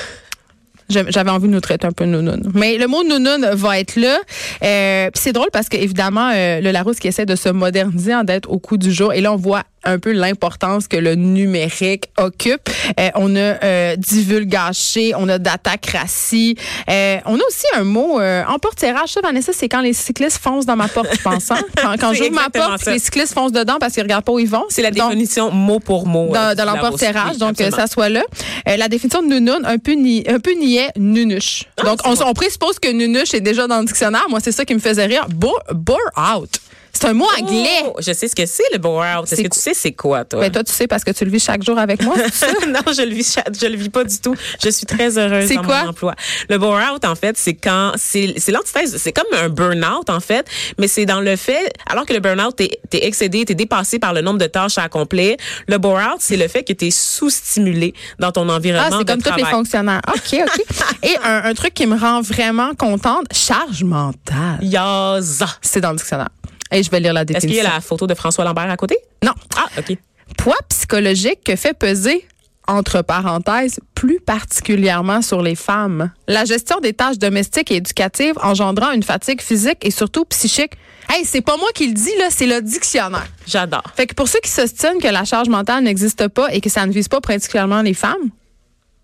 J'avais 0.89 1.31
envie 1.31 1.49
de 1.49 1.53
nous 1.53 1.61
traiter 1.61 1.87
un 1.87 1.93
peu 1.93 2.05
nounoun. 2.05 2.51
Mais 2.55 2.79
le 2.79 2.87
mot 2.87 3.03
nounoun 3.05 3.47
va 3.53 3.79
être 3.79 3.97
là. 3.97 4.19
Euh, 4.63 5.11
c'est 5.15 5.33
drôle 5.33 5.51
parce 5.53 5.69
que 5.69 5.77
évidemment 5.77 6.31
euh, 6.35 6.61
le 6.61 6.71
Larousse 6.71 6.99
qui 6.99 7.09
essaie 7.09 7.27
de 7.27 7.37
se 7.37 7.51
moderniser, 7.51 8.15
en 8.15 8.25
d'être 8.25 8.51
au 8.51 8.59
coup 8.59 8.79
du 8.79 8.93
jour. 8.93 9.13
Et 9.13 9.21
là, 9.21 9.33
on 9.33 9.37
voit 9.37 9.65
un 9.85 9.99
peu 9.99 10.13
l'importance 10.13 10.89
que 10.89 10.97
le 10.97 11.15
numérique 11.15 12.05
occupe. 12.19 12.69
Euh, 12.99 13.11
on 13.15 13.35
a 13.37 13.39
euh, 13.39 13.97
divulgaché, 13.97 15.15
on 15.17 15.29
a 15.29 15.39
datacratie. 15.39 16.57
Euh, 16.91 17.19
on 17.27 17.35
a 17.37 17.43
aussi 17.49 17.67
un 17.77 17.85
mot 17.85 18.21
euh, 18.21 18.43
emporte-tirage. 18.49 19.11
Ça, 19.11 19.21
Vanessa, 19.21 19.53
c'est 19.55 19.69
quand 19.69 19.81
les 19.81 19.93
cyclistes 19.93 20.39
foncent 20.39 20.67
dans 20.67 20.77
ma 20.77 20.89
porte, 20.89 21.09
je 21.17 21.23
pense. 21.23 21.51
hein? 21.51 21.59
Quand, 22.01 22.13
j'ouvre 22.15 22.33
ma 22.33 22.51
porte, 22.51 22.83
ça. 22.83 22.93
les 22.93 22.99
cyclistes 22.99 23.35
foncent 23.35 23.53
dedans 23.53 23.77
parce 23.81 23.95
qu'ils 23.95 24.03
regardent 24.03 24.25
pas 24.25 24.33
où 24.33 24.39
ils 24.39 24.49
vont. 24.49 24.65
C'est 24.69 24.83
la 24.83 24.91
Donc, 24.91 25.11
définition 25.11 25.51
mot 25.51 25.81
pour 25.81 26.07
mot. 26.07 26.29
dans, 26.33 26.57
Larousse. 26.65 27.01
Oui, 27.01 27.39
donc 27.39 27.57
ça 27.75 27.87
soit 27.87 28.09
là. 28.09 28.23
La 28.67 28.89
définition 28.89 29.23
de 29.23 29.29
nounoun, 29.29 29.65
un 29.65 29.79
peu, 29.79 29.93
ni, 29.93 30.25
un 30.29 30.41
peu 30.41 30.53
niais, 30.53 30.89
nunuche. 30.97 31.65
donc, 31.85 32.01
on, 32.05 32.15
on 32.23 32.33
présuppose 32.35 32.79
que 32.79 32.89
nunuche 32.91 33.35
est 33.35 33.41
déjà 33.41 33.67
dans 33.67 33.79
le 33.81 33.85
dictionnaire. 33.87 34.27
Moi, 34.29 34.41
c'est 34.43 34.53
ça 34.53 34.65
qui 34.65 34.75
me 34.75 34.81
faisait 34.81 35.07
rire. 35.07 35.27
Bore, 35.29 35.63
bore 35.73 35.99
out. 36.37 36.51
C'est 36.93 37.07
un 37.07 37.13
mot 37.13 37.27
anglais. 37.39 37.85
Oh, 37.87 37.95
je 37.99 38.13
sais 38.13 38.29
ce 38.29 38.35
que 38.35 38.47
c'est 38.47 38.65
le 38.73 38.79
bore 38.79 39.01
out. 39.01 39.25
Est-ce 39.25 39.37
C'est 39.37 39.43
que 39.45 39.55
tu 39.55 39.61
sais 39.61 39.75
c'est 39.75 39.93
quoi 39.93 40.25
toi? 40.25 40.41
Ben, 40.41 40.51
toi, 40.51 40.65
tu 40.65 40.73
sais 40.73 40.87
parce 40.87 41.05
que 41.05 41.11
tu 41.11 41.25
le 41.25 41.31
vis 41.31 41.45
chaque 41.45 41.63
jour 41.63 41.79
avec 41.79 42.03
moi, 42.03 42.17
ça? 42.33 42.47
non, 42.69 42.81
je 42.87 43.03
le 43.03 43.15
vis, 43.15 43.37
je 43.61 43.67
le 43.67 43.77
vis 43.77 43.89
pas 43.89 44.05
du 44.05 44.19
tout. 44.19 44.35
Je 44.63 44.71
suis 44.71 44.87
très 44.87 45.17
heureuse 45.19 45.49
dans 45.51 45.63
quoi? 45.63 45.83
mon 45.85 45.91
emploi. 45.91 46.15
Le 46.49 46.59
bore 46.59 46.79
out, 46.93 47.05
en 47.05 47.15
fait, 47.15 47.37
c'est 47.37 47.55
quand, 47.55 47.93
c'est, 47.97 48.35
c'est 48.39 48.53
l'antithèse, 48.53 48.97
c'est 48.97 49.13
comme 49.13 49.27
un 49.33 49.49
burn 49.49 49.85
out, 49.85 50.11
en 50.11 50.21
fait, 50.21 50.47
mais 50.79 50.89
c'est 50.89 51.07
dans 51.07 51.21
le 51.21 51.37
fait, 51.37 51.73
alors 51.87 52.05
que 52.07 52.13
le 52.13 52.21
burn 52.21 52.41
out, 52.41 52.57
t'es, 52.57 52.81
t'es 52.91 53.07
excédé, 53.07 53.45
t'es 53.45 53.55
dépassé 53.55 53.99
par 53.99 54.13
le 54.13 54.21
nombre 54.21 54.39
de 54.39 54.47
tâches 54.47 54.79
à 54.79 54.83
accomplir. 54.85 55.37
Le 55.69 55.79
bore 55.79 55.99
out, 55.99 56.19
c'est 56.19 56.37
le 56.37 56.49
fait 56.49 56.65
que 56.65 56.73
t'es 56.73 56.91
sous-stimulé 56.91 57.95
dans 58.19 58.33
ton 58.33 58.49
environnement 58.49 58.89
Ah, 58.93 58.97
c'est 58.99 59.07
comme 59.07 59.23
tous 59.23 59.37
les 59.37 59.45
fonctionnaires. 59.45 60.03
OK, 60.09 60.41
OK. 60.43 60.65
Et 61.03 61.17
un, 61.25 61.45
un 61.45 61.55
truc 61.55 61.75
qui 61.75 61.87
me 61.87 61.97
rend 61.99 62.21
vraiment 62.21 62.75
contente, 62.75 63.27
charge 63.33 63.85
mentale. 63.85 64.59
Yaza. 64.63 65.47
C'est 65.63 65.81
dans 65.81 65.91
le 65.93 65.97
dictionnaire. 65.97 66.29
Je 66.73 66.91
vais 66.91 67.01
lire 67.01 67.13
la 67.13 67.23
Est-ce 67.23 67.33
qu'il 67.33 67.39
y 67.39 67.53
définition. 67.55 67.71
a 67.71 67.75
la 67.75 67.81
photo 67.81 68.07
de 68.07 68.15
François 68.15 68.45
Lambert 68.45 68.71
à 68.71 68.77
côté? 68.77 68.97
Non. 69.25 69.33
Ah, 69.57 69.67
OK. 69.79 69.97
Poids 70.37 70.57
psychologique 70.69 71.43
que 71.45 71.57
fait 71.57 71.73
peser 71.77 72.27
entre 72.67 73.01
parenthèses, 73.01 73.81
plus 73.95 74.21
particulièrement 74.21 75.23
sur 75.23 75.41
les 75.41 75.55
femmes. 75.55 76.11
La 76.27 76.45
gestion 76.45 76.81
des 76.81 76.93
tâches 76.93 77.19
domestiques 77.19 77.71
et 77.71 77.77
éducatives 77.77 78.35
engendrant 78.43 78.93
une 78.93 79.03
fatigue 79.03 79.41
physique 79.41 79.79
et 79.83 79.91
surtout 79.91 80.27
psychique. 80.27 80.73
Hey, 81.09 81.25
c'est 81.25 81.41
pas 81.41 81.57
moi 81.57 81.71
qui 81.75 81.87
le 81.87 81.95
dis, 81.95 82.15
là, 82.19 82.27
c'est 82.29 82.45
le 82.47 82.61
dictionnaire. 82.61 83.27
J'adore. 83.47 83.83
Fait 83.97 84.07
que 84.07 84.15
pour 84.15 84.29
ceux 84.29 84.41
qui 84.41 84.51
s'ostinent 84.51 84.99
que 85.01 85.09
la 85.09 85.25
charge 85.25 85.49
mentale 85.49 85.83
n'existe 85.85 86.29
pas 86.29 86.53
et 86.53 86.61
que 86.61 86.69
ça 86.69 86.85
ne 86.85 86.93
vise 86.93 87.09
pas 87.09 87.23
particulièrement 87.23 87.81
les 87.81 87.95
femmes, 87.95 88.29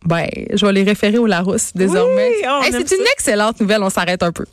ben, 0.05 0.27
je 0.53 0.67
vais 0.67 0.73
les 0.75 0.83
référer 0.83 1.17
au 1.17 1.25
Larousse 1.25 1.71
désormais. 1.75 2.29
Oui, 2.43 2.67
Hey, 2.67 2.73
c'est 2.73 2.95
une 2.95 3.07
excellente 3.15 3.59
nouvelle, 3.61 3.83
on 3.83 3.89
s'arrête 3.89 4.23
un 4.23 4.33
peu. 4.33 4.45